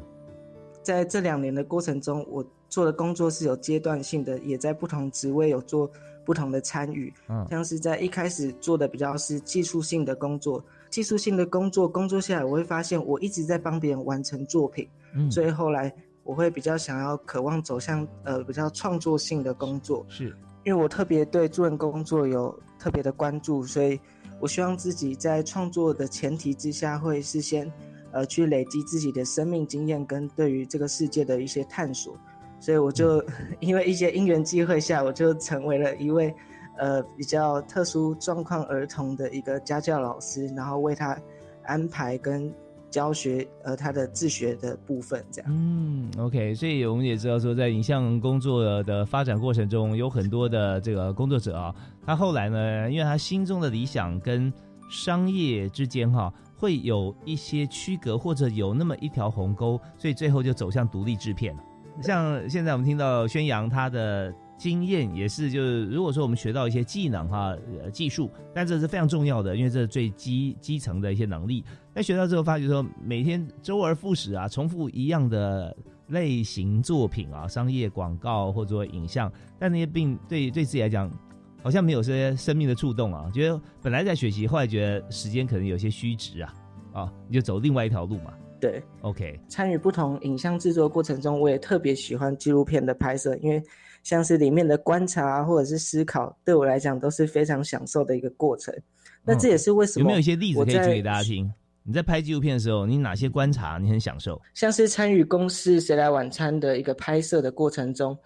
[0.84, 5.90] 在这两年的过程中，我做的工作是有阶段性的，也在不同职位有做
[6.24, 7.12] 不同的参与。
[7.28, 14.88] 嗯，像是在一开始做的比较是技术性的工作，技术性的工作工作下来，我会发现我一直在帮别人完成作品。
[15.16, 15.92] 嗯，所以后来。
[16.26, 20.36] 我会比较想要渴望走向呃比较创作性的工作，是。
[20.64, 24.00] 因为我特别对助人工作有特别的关注，所以
[24.40, 27.72] 我希望自己在创作的前提之下，会事先
[28.12, 32.18] 呃去累积自己的生命经验跟对于这个世界的一些探索，
[32.60, 33.24] 所以我就
[33.62, 36.34] 因为一些因缘机会下，我就成为了一位
[36.80, 41.16] 呃比较特殊状况儿童的一个家教老师，然后为他
[41.66, 42.52] 安排跟。
[42.90, 45.52] 教学呃，他的自学的部分这样。
[45.54, 54.52] 嗯，OK，所以我们也知道说，在影像工作的发展过程中，有很多的这个工作者啊，他后来呢，因为他心中的理想跟
[54.90, 61.64] 商业之间哈，会有一些区隔，或者有那么一条鸿沟，所以最后就走向独立制片了。
[62.02, 64.34] 像现在我们听到宣扬他的。
[64.58, 71.64] 经验也是，就是如果说我们学到一些技能哈，呃，技术，但这是非常重要的，因为这是最基基层的一些能力。
[71.94, 75.76] 那学到之后，发觉说每天周而复始啊，重复一样的
[76.08, 81.12] 类型作品啊，商业广告或者说影像，但那些并对对自己来讲，
[81.62, 83.30] 好像没有些生命的触动啊。
[83.34, 86.54] 觉得本来在学习，后来觉得时间可能有些虚值啊，
[86.94, 88.34] 啊，你就走另外一条路嘛。
[88.62, 89.38] 对，OK。
[89.50, 93.62] 参与不同影像制作过程中，我也特别喜欢纪录片的拍摄，因为。
[94.06, 98.74] 像是里面的观察或者是思考，对我来讲都是非常享受的一个过程。
[99.26, 101.52] 那这也是为什么有没有一些例子可以举给大家听？
[101.84, 104.40] 你在拍纪录片的时候，你哪些观察你很享受？
[104.54, 108.18] 像是参与公司谁来晚餐的一个拍摄的过程中。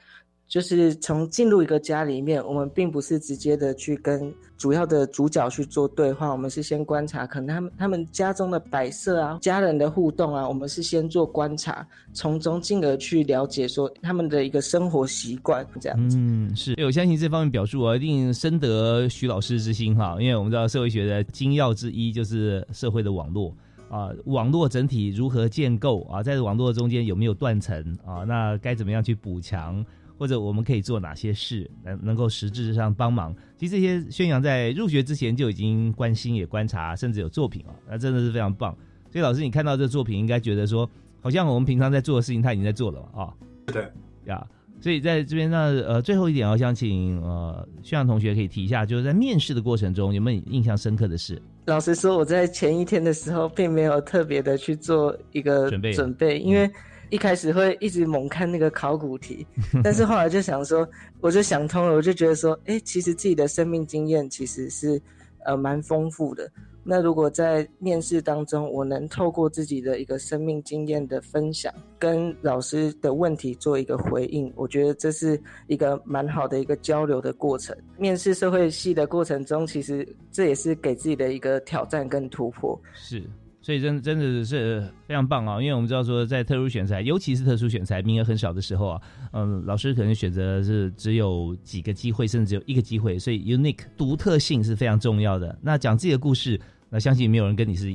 [0.49, 16.17] 就是从进入一个家里面，我们并不是直接的去跟主要的主角去做对话，我们是先观察，可能他们他们家中的摆设啊，家人的互动啊，我们是先做观察，从中进而去了解说他们的一个生活习惯这样子。
[16.19, 23.55] 嗯，是，我相信这方面表述啊，一定深得徐老师之心哈，因为我们知道社会学的精要之一就是社会的网络
[23.87, 29.85] 啊，网络整体如何建构啊，在网络中间有没有断层啊，那该怎么样去补强？
[30.19, 33.33] 或者我们可以做哪些事能能够实质上帮忙？
[33.57, 38.77] 其实这些宣扬在入学之前就已经关心也观察，甚至有作品啊，那真的是非常棒。
[39.09, 40.87] 所以老师，你看到这作品，应该觉得说，
[41.21, 43.33] 好像我们平常在做的事情，他已经在做了啊。
[43.65, 43.87] 对，
[44.25, 44.45] 呀，
[44.81, 45.57] 所以在这边呢，
[45.87, 51.41] 呃，最后一点，我想请呃宣扬同学可以提一下，就是在面试的过程中有没有印象深刻的事？
[51.65, 56.69] 老实说，我在前一天的时候并没有特别的去做一个准备，准备，因为。
[57.09, 59.45] 一开始会一直猛看那个考古题，
[59.83, 60.87] 但是后来就想说，
[61.21, 65.01] 我就想通了，我就觉得说，哎，其实自己的生命经验其实是
[65.45, 66.51] 呃蛮丰富的。
[66.81, 77.75] 那如果在面试当中，我能透过自己的一个生命经验的分享，跟老师的问题做一个回应，我觉得这是一个蛮好的一个交流的过程。
[77.97, 82.79] 面试社会系的过程中，其实这也是给自己的一个挑战跟突破。
[82.93, 83.21] 是。
[83.61, 85.61] 所以真真的是非常棒啊！
[85.61, 89.01] 因为我们知道说，在特殊选材，尤其是特殊选材名额很少的时候啊，
[89.33, 95.57] 嗯，老师可能选择是只有几个机会，甚至只有一个机会，所以 unique 独特性是非常重要的。
[95.61, 97.93] 那讲自己的故事，那相信没有人跟你是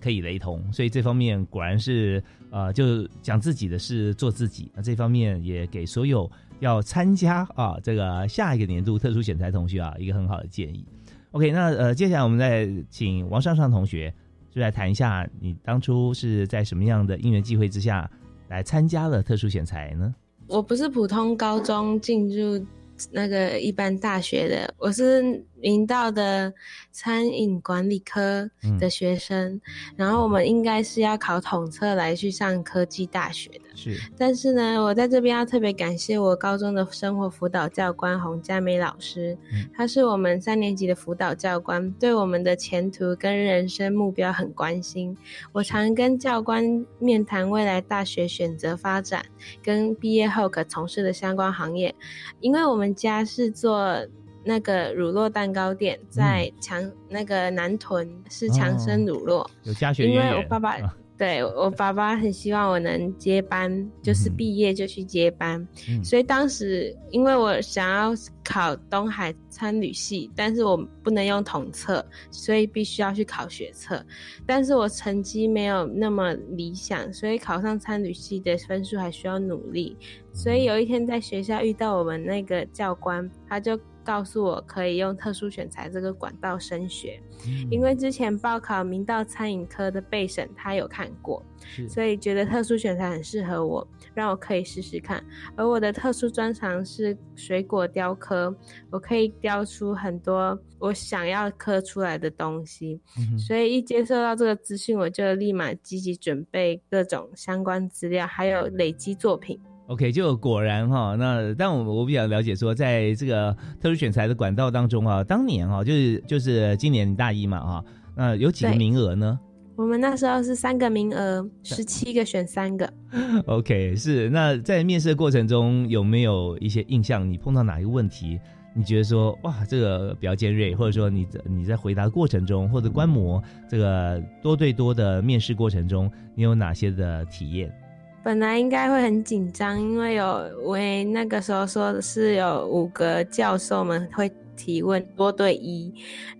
[0.00, 4.70] 可以雷同，所以这方面果然是呃，就讲自己的事，做自己。
[4.76, 6.30] 那这方面也给所有
[6.60, 10.86] 要参加啊这个下一个年度特殊选材同学啊一个很好的建议。
[11.32, 14.14] OK，那呃，接下来我们再请王尚尚同学。
[14.50, 18.10] 就来谈一下，你当初是在什么样的因缘机会之下
[18.48, 20.14] 来参加了特殊选材呢？
[20.46, 22.66] 我不是普通高中进入
[23.12, 25.44] 那个一般大学的，我是。
[25.60, 26.52] 明道的
[26.90, 29.60] 餐饮管理科的学生，
[29.96, 33.76] 然后我们应该是要考统测来去上科技大学的。
[33.76, 39.36] 是，但是呢，我在这边要特别感谢我高中的生活辅导教官洪佳美老师，
[39.74, 45.16] 他是我们三年级的辅导教官，对我们的前途跟人生目标很关心。
[45.52, 49.24] 我常跟教官面谈未来大学选择发展
[49.62, 51.94] 跟毕业后可从事的相关行业，
[52.40, 53.96] 因为我们家是做。
[54.44, 60.06] 那个乳酪蛋糕店在强那个南屯是强生乳酪，有家学。
[60.06, 60.76] 因为我爸爸
[61.18, 65.68] 对我爸爸很希望我能接班，就是毕业就去接班，
[66.02, 74.02] 所以当时因为我想要考东海参旅系，但是我不能用统测，所以必须要去考学测，
[74.46, 79.94] 但是我成绩没有那么理想，所以考上参旅系的分数还需要努力，
[80.32, 83.78] 所以有一天在学校遇到我们那个教官，他就。
[84.10, 87.22] 告诉我可以用特殊选材这个管道升学，
[87.70, 91.40] 因为之前报考明道餐饮科的备审他有看过，
[91.88, 95.24] 所以觉得特殊选材很适合我，让我可以试试看。
[95.54, 98.52] 而我的特殊专长是水果雕刻，
[98.90, 103.00] 我可以雕出很多我想要刻出来的东西，
[103.38, 109.56] 所以一接受到这个资讯，我就立马积极准备各种相关资料，还有累积作品。
[109.90, 117.84] OK，就果然哈，那但我我比较了解说，在这个特殊选材的管道当中啊，当年哈就是就是今年大一嘛哈，
[118.14, 119.36] 那有几个名额呢？
[119.74, 122.88] 我们那时候是三个名额，十七个选三个。
[123.46, 127.28] OK，是那在面试的过程中有没有一些印象？
[127.28, 128.38] 你碰到哪一个问题，
[128.72, 137.74] 你觉得说哇这个比较尖锐，或者说你你在回答过程中或者观摩这个多对多的面试过程中，你有哪些的体验？
[138.22, 145.92] 本来应该会很紧张，因为有为那个时候说的是有五个教授们会提问多对一，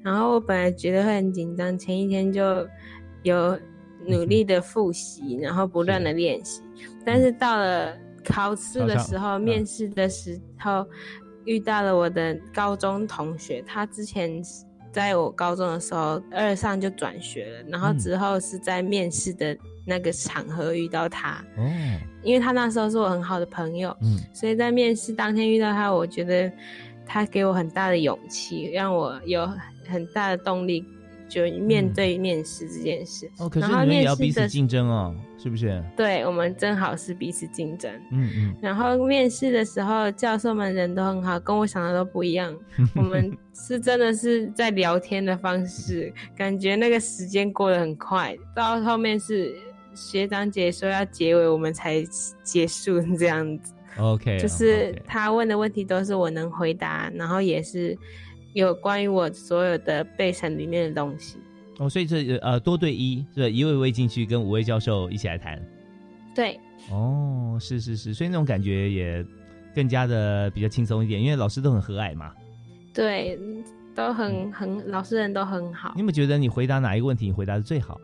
[0.02, 2.68] 然后我本来觉得会很紧张，前一天就
[3.22, 3.58] 有
[4.06, 6.60] 努力的复习，然后不断的练习，
[7.04, 10.86] 但是到了考试的时候，面试的时候
[11.46, 14.42] 遇到了我的高中同学，他之前
[14.92, 19.56] 在我高中的时候二上就转学了，然后之后是在面试的。
[19.90, 21.68] 那个场合遇到他，哦，
[22.22, 26.50] 因为他那时候是我很好的朋友，嗯，所以在面试当天遇到他，我觉得
[27.04, 29.44] 他给我很大的勇气，让我有
[29.88, 30.84] 很大的动力。
[31.30, 35.80] 就面对面试这件事，哦，可是你们也要彼此竞争哦，是不是？
[35.96, 37.88] 对，我们正好是彼此竞争。
[38.10, 38.54] 嗯嗯。
[38.60, 42.52] 然后面试的时候，教授们人都很好，跟我想的都不一样。
[42.98, 48.36] 我们是真的是在聊天的方式，感觉那个时间过得很快。
[48.52, 49.54] 到后面是
[49.94, 52.02] 学长姐说要结尾，我们才
[52.42, 53.72] 结束这样子。
[53.98, 57.96] OK，就是他问的问题都是我能回答，然后也是。
[58.52, 61.38] 有关于我所有的备审里面的东西
[61.78, 65.56] 哦，所以这呃多对一，这一位位进去跟五位教授一起来谈，
[66.34, 66.58] 对，
[66.90, 69.24] 哦，是是是，所以那种感觉也
[69.72, 72.32] 更加的比较轻松一点，因为老师都很和蔼嘛，
[72.92, 73.38] 对，
[73.94, 75.92] 都很很老师人都很好。
[75.94, 78.00] 你有没有觉得你回答哪一个问题你回答的最好？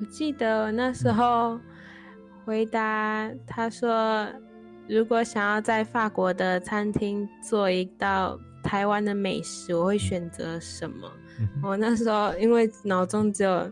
[0.00, 1.60] 我记得那时候
[2.44, 4.26] 回答他说，
[4.88, 8.38] 如果想要在法国的餐厅做一道。
[8.62, 11.10] 台湾的美食我会选择什么？
[11.62, 13.68] 我那时候因为脑中只有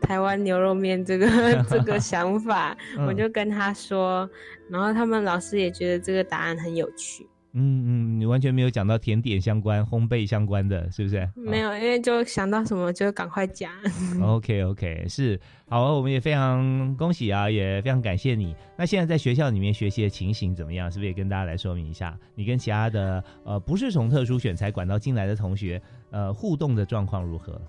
[0.00, 1.28] 台湾牛肉面这个
[1.68, 2.74] 这个想法，
[3.06, 4.28] 我就跟他说，
[4.70, 7.28] 然后他们老师也觉得这个答案很有趣。
[7.54, 11.28] 嗯嗯，你完全没有讲到甜点相关、烘焙相关的，是不是？
[11.34, 13.70] 没有，因为就想到什么就赶快讲。
[14.22, 15.38] OK OK，是
[15.68, 18.56] 好，我们也非常恭喜啊，也非常感谢你。
[18.76, 20.90] 那现在在学校里面学习的情形怎么样？
[20.90, 22.18] 是不是也跟大家来说明一下？
[22.34, 25.80] 你跟其他的呃不是从特殊选材管道进来的同学，
[26.10, 27.60] 呃互动的状况如何？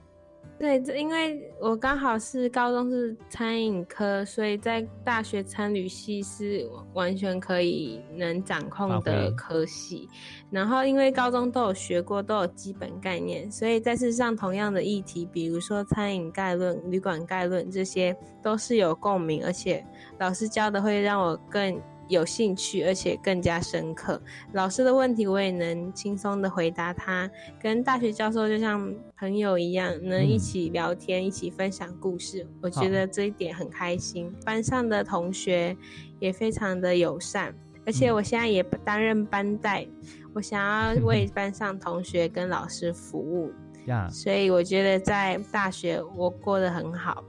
[0.64, 10.08] 对，这因为我刚好是高中是餐饮科，所以在大学餐旅系是完全可以能掌控的科系。
[10.50, 19.86] 然后因为高中都有学过，都有基本概念，所以再次上同样的议题，比如说餐饮概论、旅馆概论，这些都是有共鸣，而且
[20.18, 24.22] 老师教的会让我更有兴趣，而且更加深刻。
[24.54, 27.30] 老师的问题我也能轻松的回答他，
[27.62, 32.46] 跟大学教授就像朋友一样，能一起聊天，一起分享故事。
[32.62, 34.34] 我觉得这一点很开心。
[34.46, 35.76] 班上的同学
[36.20, 37.54] 也非常的友善，
[37.86, 39.88] 而且我现在也担任班带，
[40.34, 43.52] 我想要为班上同学跟老师服务，
[43.88, 47.24] 呀，所以我觉得在大学我过得很好。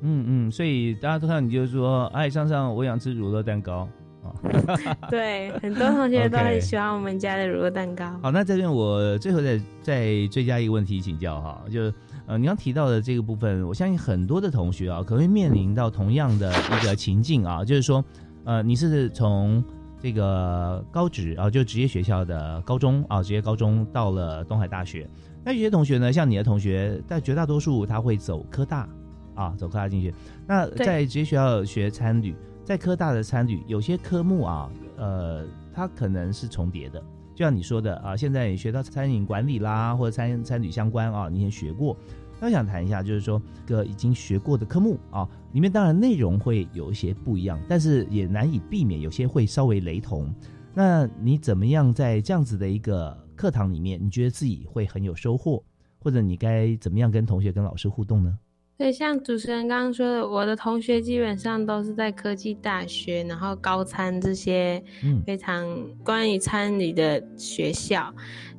[0.00, 3.88] 嗯嗯，所以大家都看到你就是说，哎，上上我想吃乳酪蛋糕
[4.28, 4.96] 啊。
[5.10, 8.04] 对，很多同学都很喜欢我们家的乳酪蛋糕。
[8.22, 11.94] 好，那这边我最后再再追加一个问题请教哈，就是
[12.26, 18.04] 呃，你刚提到的这个部分，我相信很多的同学啊，可能会面临到同样的一个情境啊，就是说，
[18.44, 19.64] 呃，你是从
[20.00, 25.08] 这个高职啊，就职业学校的高中啊，职业高中到了东海大学，
[25.42, 28.86] 那有些同学呢，像你的同学，但绝大多数他会走科大
[29.34, 30.14] 啊，走科大进去。
[30.46, 32.34] 那在职业学校学参旅，
[32.68, 35.42] 在科大的参与，有些科目啊，呃，
[35.72, 37.02] 它可能是重叠的。
[37.34, 41.96] 就像你说的啊，现在你学到餐饮管理啦，或者餐餐饮相关啊，你也学过。
[42.38, 50.30] 那我想谈一下，就是说，个已经学过的科目啊，里面当然内容会有一些不一样，但是也难以避免有些会稍微雷同。
[50.74, 55.64] 那你怎么样在这样子的一个课堂里面，你觉得自己会很有收获，
[55.98, 58.38] 或者你该怎么样跟同学、跟老师互动呢？
[58.78, 65.66] 对，像主持人刚刚说的，我的同学基本上都是在科技大学，然后高参这些嗯非常
[66.04, 68.14] 关于参与的学校。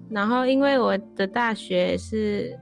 [0.09, 2.53] 然后因为我的大学是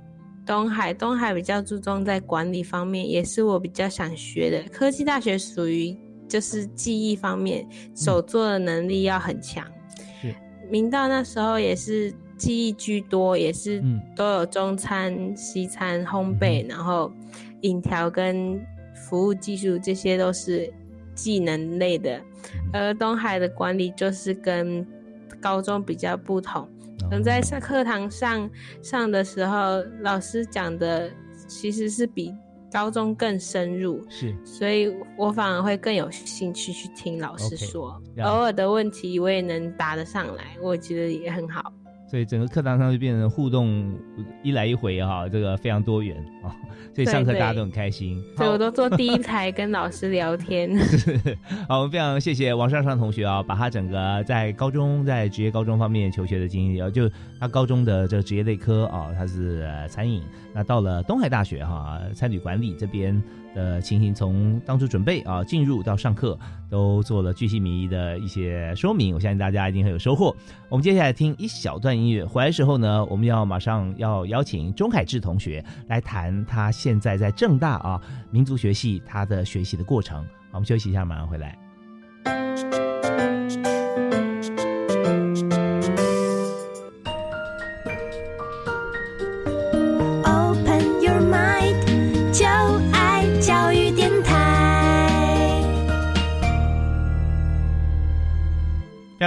[0.46, 4.70] 东海，东海比较注重在管理方面，也是我比较想学的。
[4.70, 5.98] 科技大学属于
[6.30, 9.66] 就是记忆方面，手做的能力要很强。
[10.22, 10.32] 是
[10.70, 17.12] 明道那时候也是记忆居多，也是嗯都有中餐、西餐、烘焙，然后
[17.62, 18.60] 饮调跟
[18.96, 20.72] 服务技术，这些都是
[21.16, 22.22] 技能类的。
[22.72, 24.86] 而东海的管理就是跟
[25.42, 26.68] 高中比较不同，
[27.02, 28.50] 可能在上课堂上
[28.82, 31.10] 上的时候，老师讲的
[31.48, 32.34] 其实是比
[32.72, 38.02] 高中更深入，是所以我反而会更有兴趣去听老师说。
[38.16, 41.72] 了偶尔的问题我也能答得上来，我觉得也很好。
[42.10, 43.94] 所以整个课堂上就变成互动
[44.42, 46.56] 一来一回哈、这个非常多元啊、
[46.96, 48.24] 所以上课大家都很开心。
[48.38, 50.72] 所以我都坐第一 排跟老师聊天。
[51.68, 63.22] 好，我们非常谢谢王尚尚同学啊，把他整个在高中在职业高中方面求学的经历啊，就他高中的这个职业类科啊，他是呃餐饮，那到了东海大学哈、餐旅管理这边
[63.58, 66.38] 呃情形，从当初准备啊进入到上课，
[66.70, 70.36] 都做了巨细靡遗的一些说明，我相信大家一定很有收获。
[70.70, 78.00] 我们接下来听一小段音乐，回来时候呢，我们要马上要邀请钟凯志同学来谈他现在在正大啊
[78.30, 80.24] 民族学系他的学习的过程。
[80.52, 82.87] 好，我们休息一下，马上回来。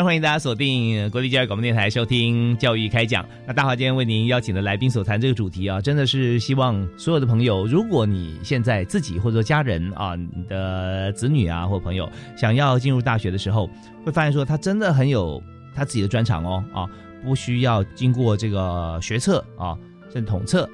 [0.02, 3.26] 欢迎大家锁定国立教育广播电台收听教育开讲。
[3.46, 13.68] 那大华今天为您邀请的来宾所谈这个主题啊，真的是希望所有的朋友，如果你现在自己或者说家人啊，你的子女啊或朋友想要进入大学的时候，
[14.02, 15.42] 会发现说他真的很有
[15.74, 16.86] 他自己的专长哦啊，
[17.22, 19.76] 不需要经过这个学测啊，
[20.10, 20.68] 甚至统测，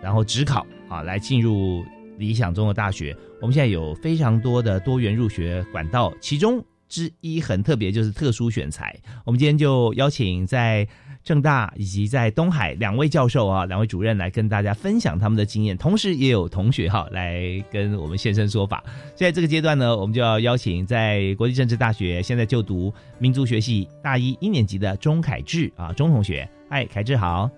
[0.00, 1.84] 然后职考啊来进入
[2.16, 3.16] 理想中的大学。
[3.40, 8.94] 我们现在有非常多的多元入学管道，其中之一很特别，就是特殊选材。
[9.24, 10.86] 我们今天就邀请在
[11.24, 18.82] 正大以及在东海两位教授啊，两位主任来跟大家分享他们的经验，同时也有同学哈来跟我们现身说法。
[19.14, 27.48] 现在这个阶段呢，我们就要邀请在国际政治大学现在就读民族学系大一一年级的钟凯志啊，钟同学，嗨，凯志好。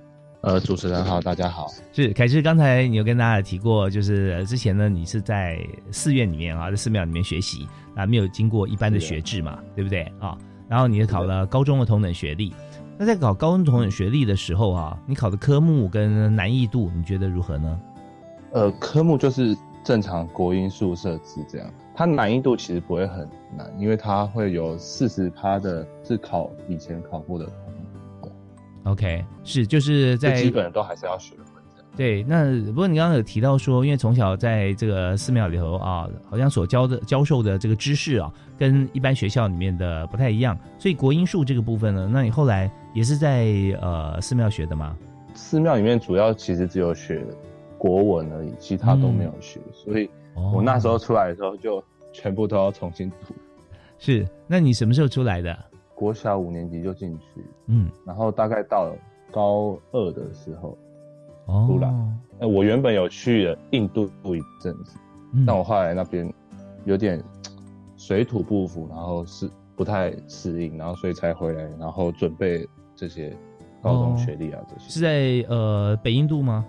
[0.43, 1.69] 呃，主持人好，大家好。
[1.93, 10.37] 是凯志，刚才你有跟大家提过，就是呃之前呢，你是在寺院里面啊，在寺庙里面学习啊，没有经过一般的学制嘛，对不对啊？
[10.69, 12.53] 然后你也考了高中的同等学历。
[12.99, 17.81] 那在考高中同等学历的时候啊，你考的科目跟难易度，你觉得如何呢？
[18.51, 27.49] 呃，科目就是正常国音数设置这样，它难易度其实不会很难，因为它会有四十趴的是考以前考过的。
[28.85, 31.43] OK，是就是在基本都还是要学会。
[31.95, 43.45] 对，那不过你刚刚有提到说，因为从小在这个寺庙里头啊，好像所教的教授的这个知识啊，跟一般学校里面的不太一样，所以国音术这个部分呢，那你后来也是在
[43.81, 44.97] 呃寺庙学的吗？
[45.35, 47.23] 寺庙里面主要其实只有学
[47.77, 53.35] 国文而已，其他都没有学，所以我那时候出来的时候就全部都要重新读。
[53.99, 55.55] 是，那你什么时候出来的？
[56.03, 58.97] 国小五年级就进去，嗯，然后大概到了
[59.31, 60.77] 高二的时候。
[61.47, 61.89] 哦，出来。
[62.41, 64.99] 哎，我原本有去了印度一阵子，
[65.33, 66.29] 嗯但我后来那边
[66.85, 67.23] 有点
[67.97, 73.33] 水土不服，然后是不太适应，然后所以才回来，然后准备这些
[73.81, 74.89] 高中学历啊这些。
[74.89, 76.65] 是在呃北印度吗？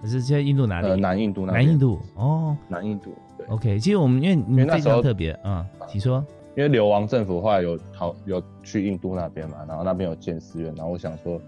[0.00, 0.86] 还是在印度哪里？
[0.86, 3.12] 呃，南印度那南印度哦，南印度。
[3.36, 3.78] 对，OK。
[3.80, 6.24] 其实我们因为因为那时候特别啊，你说，
[6.56, 11.40] 因为流亡政府后来有逃有去印度那边嘛，然后那边有建寺院，然后我想说。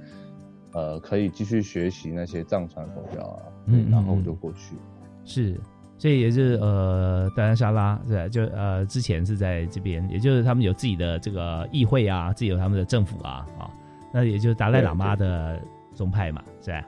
[0.77, 4.75] 呃，可以继续学习那些藏传佛教啊，嗯，然后我就过去。
[5.25, 5.57] 是，
[5.97, 13.71] 所以也是呃，达兰沙拉是就呃之前是在这边，也就是他们有自己的这个议会啊，自己有他们的政府啊啊，
[14.13, 15.63] 那也就是达赖喇嘛的
[15.95, 16.85] 宗派嘛，是吧？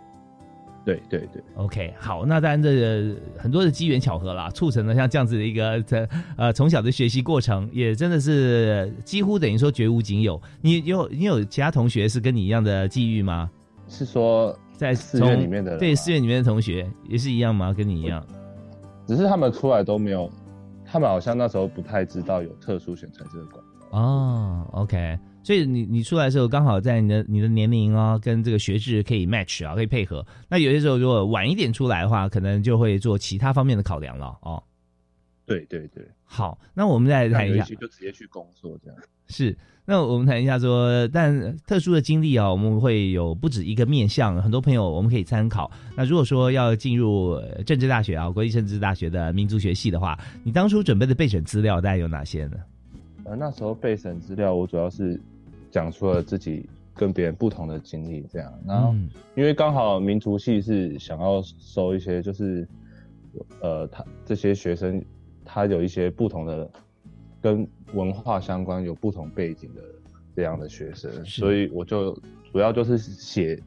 [0.86, 10.40] 对对对，OK，好，那当然这很多的机缘巧合啦，促成了像这样子的一个这呃从小的学习过程，也真的是几乎等于说绝无仅有。
[10.62, 13.50] 你有你有其他同学是跟你一样的际遇吗？
[13.88, 17.72] 是说在寺院里面的对寺院里面的同学也是一样吗？
[17.72, 18.24] 跟你一样？
[19.08, 20.30] 只是他们出来都没有，
[20.84, 23.60] 他们好像那时候不太知道有特殊选材这个管
[23.90, 23.98] 道。
[23.98, 30.26] 哦，OK，所以你你出来的时候刚好在你的你的年龄啊跟这个学制可以 match 啊，可以配合。
[30.48, 34.60] 那有些时候如果晚一点出来的话，可能就会做其他方面的考量了哦。
[35.44, 38.98] 对对对，好，那我们再谈一下，就直接去工作这样。
[39.28, 45.70] 是，那我们谈一下说，但特殊的经历啊，我们会有不止一个面向，很多朋友我们可以参考。
[45.96, 52.56] 那如果说要进入政治大学啊，国际政治大学的民族学系的话，你当初准备的备审资料大概有哪些呢？
[53.22, 55.20] 呃，那时候备审资料，我主要是
[55.76, 58.50] 讲出了自己跟别人不同的经历，这样。
[58.66, 58.94] 然后，
[59.34, 62.66] 因为刚好民族系是想要收一些，就是
[63.60, 65.04] 呃，他这些学生
[65.44, 66.70] 他有一些不同的。
[67.42, 69.82] 跟文化相关、有不同背景的
[70.34, 72.12] 这样的学生，所以我就
[72.50, 73.62] 主要就是写，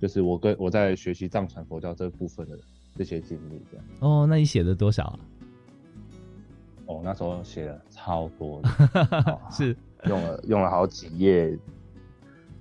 [0.00, 2.58] 就是我跟我在学习藏传佛教这部分的
[2.96, 3.86] 这些经历，这样。
[4.00, 5.18] 哦，那你写了多少啊？
[6.86, 8.68] 哦，那时候写了超多的，
[9.28, 9.76] 哦、是
[10.06, 11.58] 用了 用了好几页，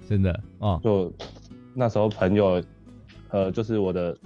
[0.07, 0.79] 真的哦。
[0.83, 1.11] 就
[1.73, 2.63] 那时候朋友，
[3.29, 4.17] 呃，就是我的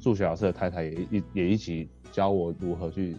[0.00, 3.16] 数学老师的太太也一也一起教我如何去。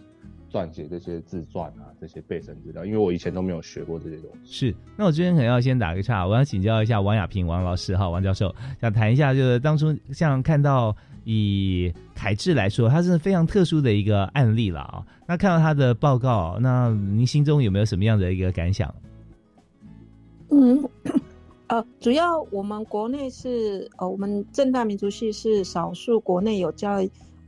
[0.52, 4.68] 撰写这些自传啊，这些备审资料，因为我以前都没有学过这些东西。
[4.68, 10.94] 是，那我这边可能要先打个岔，我要请教一下王亚平王老师哈，王教授，想谈一下，就是当初像看到
[11.24, 15.06] 以凯志来说，他是非常特殊的一个案例了啊。
[15.26, 18.92] 那看到他的报告，那您心中有没有什么样的一个感想？
[20.50, 20.82] 嗯，
[21.68, 27.00] 呃，主要我们国内是呃，我们正大民族系是少数国内有教。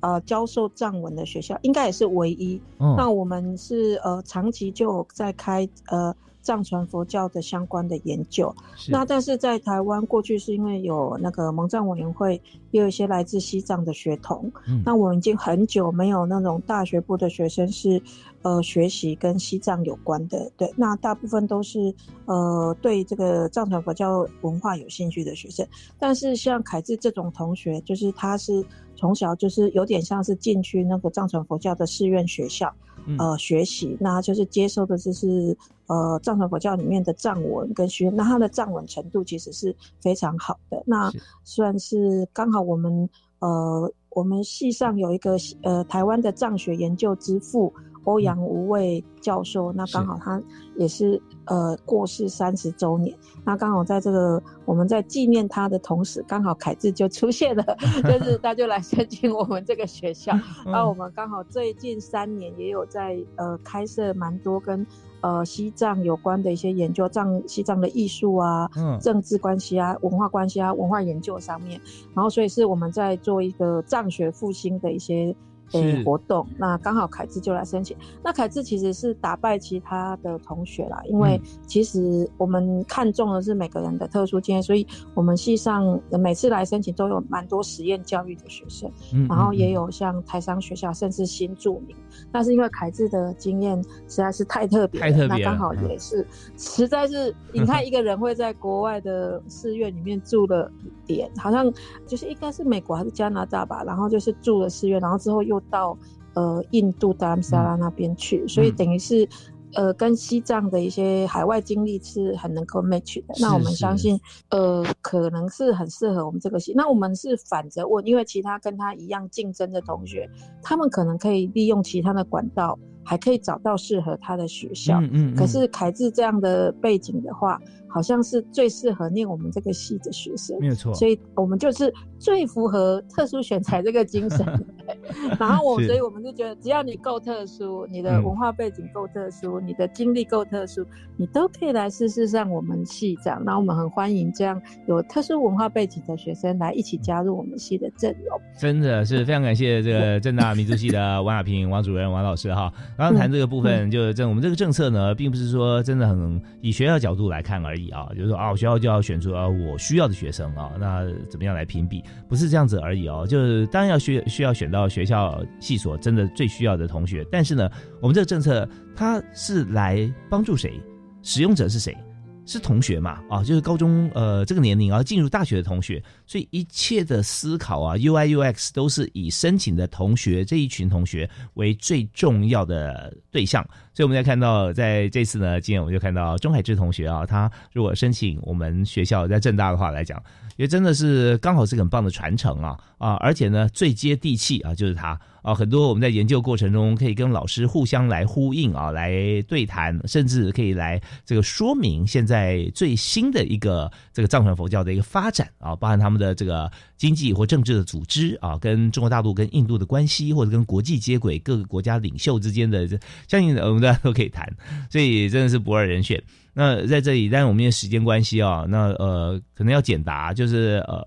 [0.02, 2.60] 呃，教授藏文的学校应该也是唯一。
[2.78, 8.54] 嗯、那我们是呃长期就在开呃藏传佛教的相关的研究。
[8.90, 12.40] 那但是在台湾过去是因为有那个蒙藏委员会，
[12.72, 14.50] 也有一些来自西藏的学童。
[14.66, 18.02] 嗯、那我们已经很久没有那种大学部的学生是
[18.42, 20.50] 呃学习跟西藏有关的。
[20.56, 21.94] 对，那大部分都是
[22.26, 25.66] 呃对这个藏传佛教文化有兴趣的学生。
[25.98, 28.64] 但是像凯智这种同学，就是他是。
[28.94, 41.10] 从小就是有点像是进去那个藏传佛教的寺院学校，嗯、呃，学习，那就是接收的就是呃藏传佛教里面的藏文跟学，那他的藏文程度其实是非常好的，那
[41.44, 43.08] 算是刚好我们
[43.40, 47.72] 呃我们系上有一个呃台湾的藏学研究之父
[48.04, 50.42] 欧阳无畏教授，那刚好他
[50.76, 57.64] 也是呃过世三十周年，那刚好在这个我们在纪念他的同时，刚好凯智就出现了，
[58.04, 60.32] 就是他就来申请我们这个学校，
[60.66, 64.86] 那、我们刚好最近三年也有在呃开设蛮多跟
[65.20, 71.80] 呃西藏有关的一些研究，藏西藏的艺术啊、嗯政治关系啊、文化关系啊、文化研究上面，
[72.14, 75.34] 然后所以是我们在做一个藏学复兴的一些。
[75.72, 77.96] 诶、是活动，那刚好凯志就来申请。
[78.22, 91.96] 那凯志其实是打败其他的同学啦，因为其实我们看中的是每个人的特殊经验，所以我们系上每次来申请都有蛮多实验教育的学生，嗯然后也嗯有像台商学校，甚至新著名。
[92.30, 100.70] 但是因为凯志的经验实在是太特别了，太特别了那刚好也是，实在是你看一个人会在国外的寺院里面住了
[101.14, 101.72] 点，好像
[102.06, 105.96] 就是应该是美国还是加拿大吧，然后就是住了寺院，然后之后又到
[106.34, 109.28] 呃印度达姆萨拉那边去，所以嗯等于是。
[109.74, 113.34] 呃，跟西藏的一些海外经历是很能够 match 的。
[113.40, 116.74] 那我们相信，呃，可能是很适合我们这个系。
[116.76, 120.28] 那我们是反着问，因为其他跟他一样竞争的同学，
[120.62, 125.00] 他们可能可以利用其他的管道，还可以找到适合他的学校。
[125.00, 127.58] 嗯嗯嗯可是凯智这样的背景的话，
[127.92, 130.56] 好像是最适合念我们这个系的学生。
[130.60, 134.46] 没有错所以我们就是最符合特殊选材这个精神。
[135.38, 140.84] 然后我，是所以我们就觉得，只要你够特殊，你的嗯文化背景够特殊，你的经历够特殊，
[141.16, 143.42] 你都可以来试试上我们系这样。
[143.44, 148.40] 然后我们很欢迎这样有特殊文化背景的学生来一起加入我们系的阵容。
[148.58, 152.72] 真的是非常感谢这个正大民族系的王亚平王主任王老师哈。
[152.98, 163.26] 刚刚谈这个部分，就是这我们这个政策呢，并不是说真的很以学校角度来看而已啊，就是说啊，学校就要选出啊我需要的学生啊，那怎么样来评比，不是这样子而已哦。
[163.28, 167.70] 就是当然要需需要选到学校系所真的最需要的同学，但是呢，
[168.00, 170.80] 我们这个政策它是来帮助谁？
[171.22, 171.96] 使用者是谁？
[172.44, 173.22] 是同学嘛？
[173.30, 183.62] 啊，就是高中呃这个年龄啊进入大学的同学，所以一切的思考啊，UI UX 都是以申请的同学这一群同学为最重要的对象。
[183.94, 190.22] 所以我们在看到在这次呢，今天我们就看到钟海志同学啊，他如果申请我们学校在正大的话来讲，
[190.62, 195.18] 也真的是刚好是很棒的传承啊啊，而且呢最接地气啊就是他。
[195.42, 199.10] 啊，很多我们在研究过程中可以跟老师互相来呼应啊，来
[199.48, 206.70] 对谈，甚至可以来这个说明现在最新的一个这个藏传佛教的一个发展啊，包含他们的这个
[207.02, 212.96] 经济或政治的组织啊，跟中国大陆跟印度的关系，或者跟国际接轨各个国家领袖之间的，这
[213.26, 214.48] 相信我们大家都可以谈，
[214.88, 216.22] 所以真的是不二人选。
[216.54, 221.04] 那在这里，但是我们因为时间关系啊，那呃可能要简答，就是呃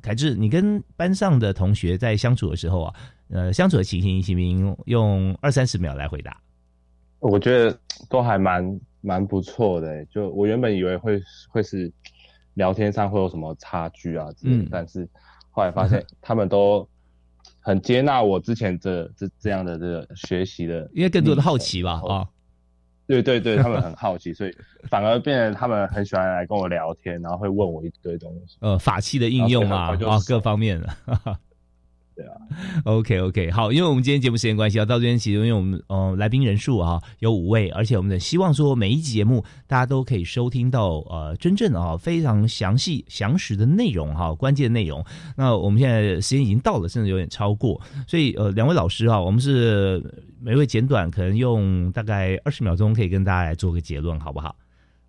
[0.00, 2.94] 凯志，你跟班上的同学在相处的时候啊，
[3.28, 6.40] 呃相处的情形，请您用二三十秒来回答。
[7.20, 7.78] 我觉得
[8.08, 10.06] 都还蛮蛮不错的欸。
[10.10, 11.20] 就我原本以为会
[11.50, 11.92] 会是
[12.54, 15.06] 聊天上会有什么差距啊之类的，嗯但是
[15.54, 16.86] 后来发现 他们都
[17.60, 22.26] 很接纳我之前这这这样的这个学习的，因为更多的好奇吧，啊，
[23.06, 24.54] 对对对，他们很好奇，所以
[24.90, 28.56] 反而变得他们很喜欢来跟我聊天，然后会问我一堆东西。
[28.60, 30.88] 呃，法器的应用啊，啊，各方面的。
[32.16, 32.32] 对啊
[32.84, 45.04] ，OK OK，好，因为我们今天节目时间关系啊，到这边其实因为我们呃来宾人数啊有五位，而且我们的希望说每一集节目大家都可以收听到呃真正的啊非常详细详实的内容哈、关键内容。
[45.36, 50.00] 那我们现在时间已经到了，甚至有点超过，所以呃两位老师啊，我们是
[50.40, 54.54] 每位简短，可能用大概二十秒钟可以跟大家来做个结论，好不好？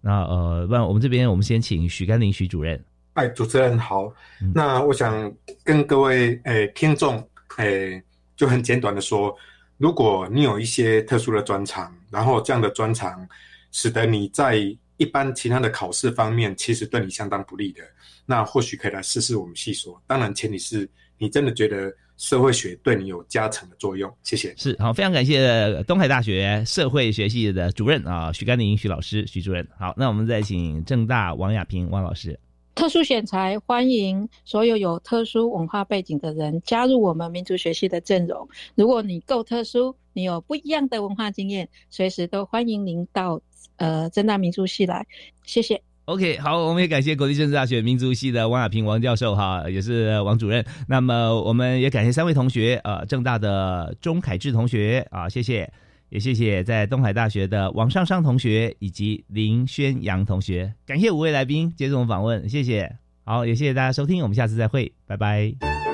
[0.01, 2.83] 那呃，那我们这边我们先请许甘霖许主任。
[3.15, 4.05] 哎，主持人好。
[4.41, 7.21] 嗯那我想跟各位诶、听众
[7.57, 8.01] 诶、
[8.35, 9.35] 就很简短的说，
[9.77, 13.27] 如果你有一些特殊的专长，然后这样的专长
[13.71, 14.57] 使得你在
[14.97, 17.81] 一般其他的考试方面其实对你相当不利的，
[18.25, 20.01] 那或许可以来试试我们系所。
[20.07, 24.13] 当然，前提是你真的觉得社会学对你有加成的作用。
[24.23, 24.53] 谢谢。
[24.57, 29.65] 是好，非常感谢东海大学社会学系的主任啊，许甘霖许老师，许主任。
[29.77, 32.37] 好，那我们再请正大王亚平王老师。
[32.75, 38.47] 特殊选材欢迎所有有特殊文化背景的人加入我们民族学系的阵容。
[38.75, 43.41] 如果你够特殊，你有不一样的文化经验，随时都欢迎您到
[43.77, 45.07] 呃正大民族系来。
[45.45, 45.81] 谢谢。
[46.03, 50.63] OK，好，我们也感谢国立政治大学民族系的王亚平王教授哈，也是王主任。
[50.87, 55.71] 那么我们也感谢三位同学，呃，正大的钟凯志同学啊，谢谢，
[56.09, 62.97] 也谢谢在东海大学的王尚尚同学以及林宣阳同学，感谢五位来宾接受我们访问，谢谢。
[63.23, 65.84] 好，也谢谢大家收听，我们下次再会，拜拜。